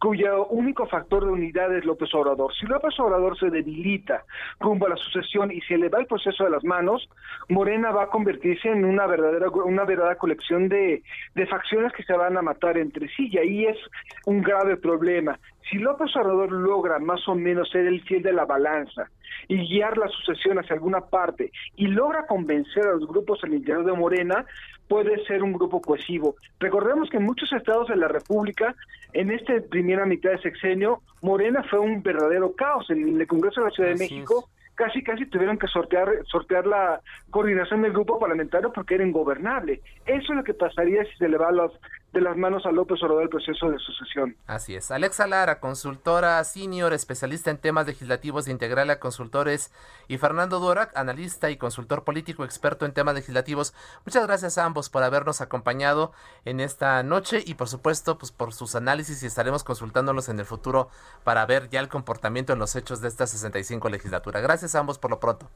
[0.00, 2.54] cuyo único factor de unidad es López Obrador.
[2.54, 4.24] Si López Obrador se debilita
[4.60, 7.08] rumbo a la sucesión y se le va el proceso de las manos,
[7.48, 11.02] Morena va a convertirse en una verdadera, una verdadera colección de,
[11.34, 13.78] de facciones que se van a matar entre sí, y ahí es
[14.26, 15.38] un grave problema.
[15.70, 19.10] Si López Obrador logra más o menos ser el fiel de la balanza
[19.48, 23.84] y guiar la sucesión hacia alguna parte y logra convencer a los grupos al interior
[23.84, 24.46] de Morena,
[24.88, 26.36] puede ser un grupo cohesivo.
[26.60, 28.74] Recordemos que en muchos estados de la República,
[29.12, 32.90] en esta primera mitad de sexenio, Morena fue un verdadero caos.
[32.90, 37.00] En el Congreso de la Ciudad de México casi casi tuvieron que sortear sortear la
[37.30, 39.80] coordinación del grupo parlamentario porque era ingobernable.
[40.04, 41.72] Eso es lo que pasaría si se le va los,
[42.16, 44.36] de las manos a López Obrador el proceso de sucesión.
[44.46, 44.90] Así es.
[44.90, 49.70] Alexa Lara, consultora senior, especialista en temas legislativos de Integral a Consultores,
[50.08, 53.74] y Fernando Dorak, analista y consultor político experto en temas legislativos.
[54.06, 56.12] Muchas gracias a ambos por habernos acompañado
[56.46, 60.46] en esta noche y por supuesto pues por sus análisis y estaremos consultándolos en el
[60.46, 60.88] futuro
[61.22, 64.40] para ver ya el comportamiento en los hechos de esta 65 legislatura.
[64.40, 65.50] Gracias a ambos por lo pronto.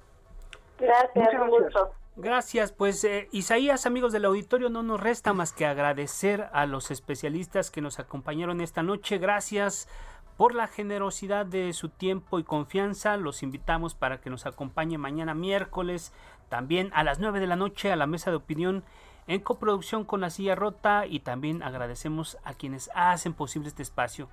[0.81, 1.93] Gracias, un gusto.
[2.17, 6.91] Gracias, pues eh, Isaías, amigos del auditorio, no nos resta más que agradecer a los
[6.91, 9.19] especialistas que nos acompañaron esta noche.
[9.19, 9.89] Gracias
[10.37, 13.17] por la generosidad de su tiempo y confianza.
[13.17, 16.13] Los invitamos para que nos acompañe mañana miércoles,
[16.49, 18.85] también a las 9 de la noche a la mesa de opinión
[19.27, 24.29] en coproducción con La Silla Rota y también agradecemos a quienes hacen posible este espacio.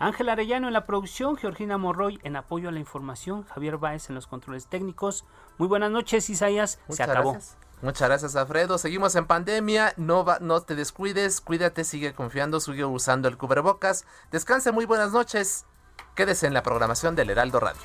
[0.00, 4.14] Ángel Arellano en la producción, Georgina Morroy en apoyo a la información, Javier Báez en
[4.14, 5.26] los controles técnicos.
[5.58, 6.80] Muy buenas noches, Isaías.
[6.88, 7.36] Se acabó.
[7.82, 8.78] Muchas gracias, Alfredo.
[8.78, 9.92] Seguimos en pandemia.
[9.98, 11.42] No, va, no te descuides.
[11.42, 14.06] Cuídate, sigue confiando, sigue usando el cubrebocas.
[14.30, 15.66] Descanse, muy buenas noches.
[16.14, 17.82] Quédese en la programación del Heraldo Radio.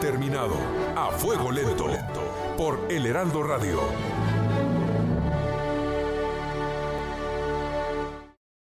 [0.00, 0.54] Terminado.
[0.96, 1.86] A fuego lento.
[2.56, 4.21] Por El Heraldo Radio.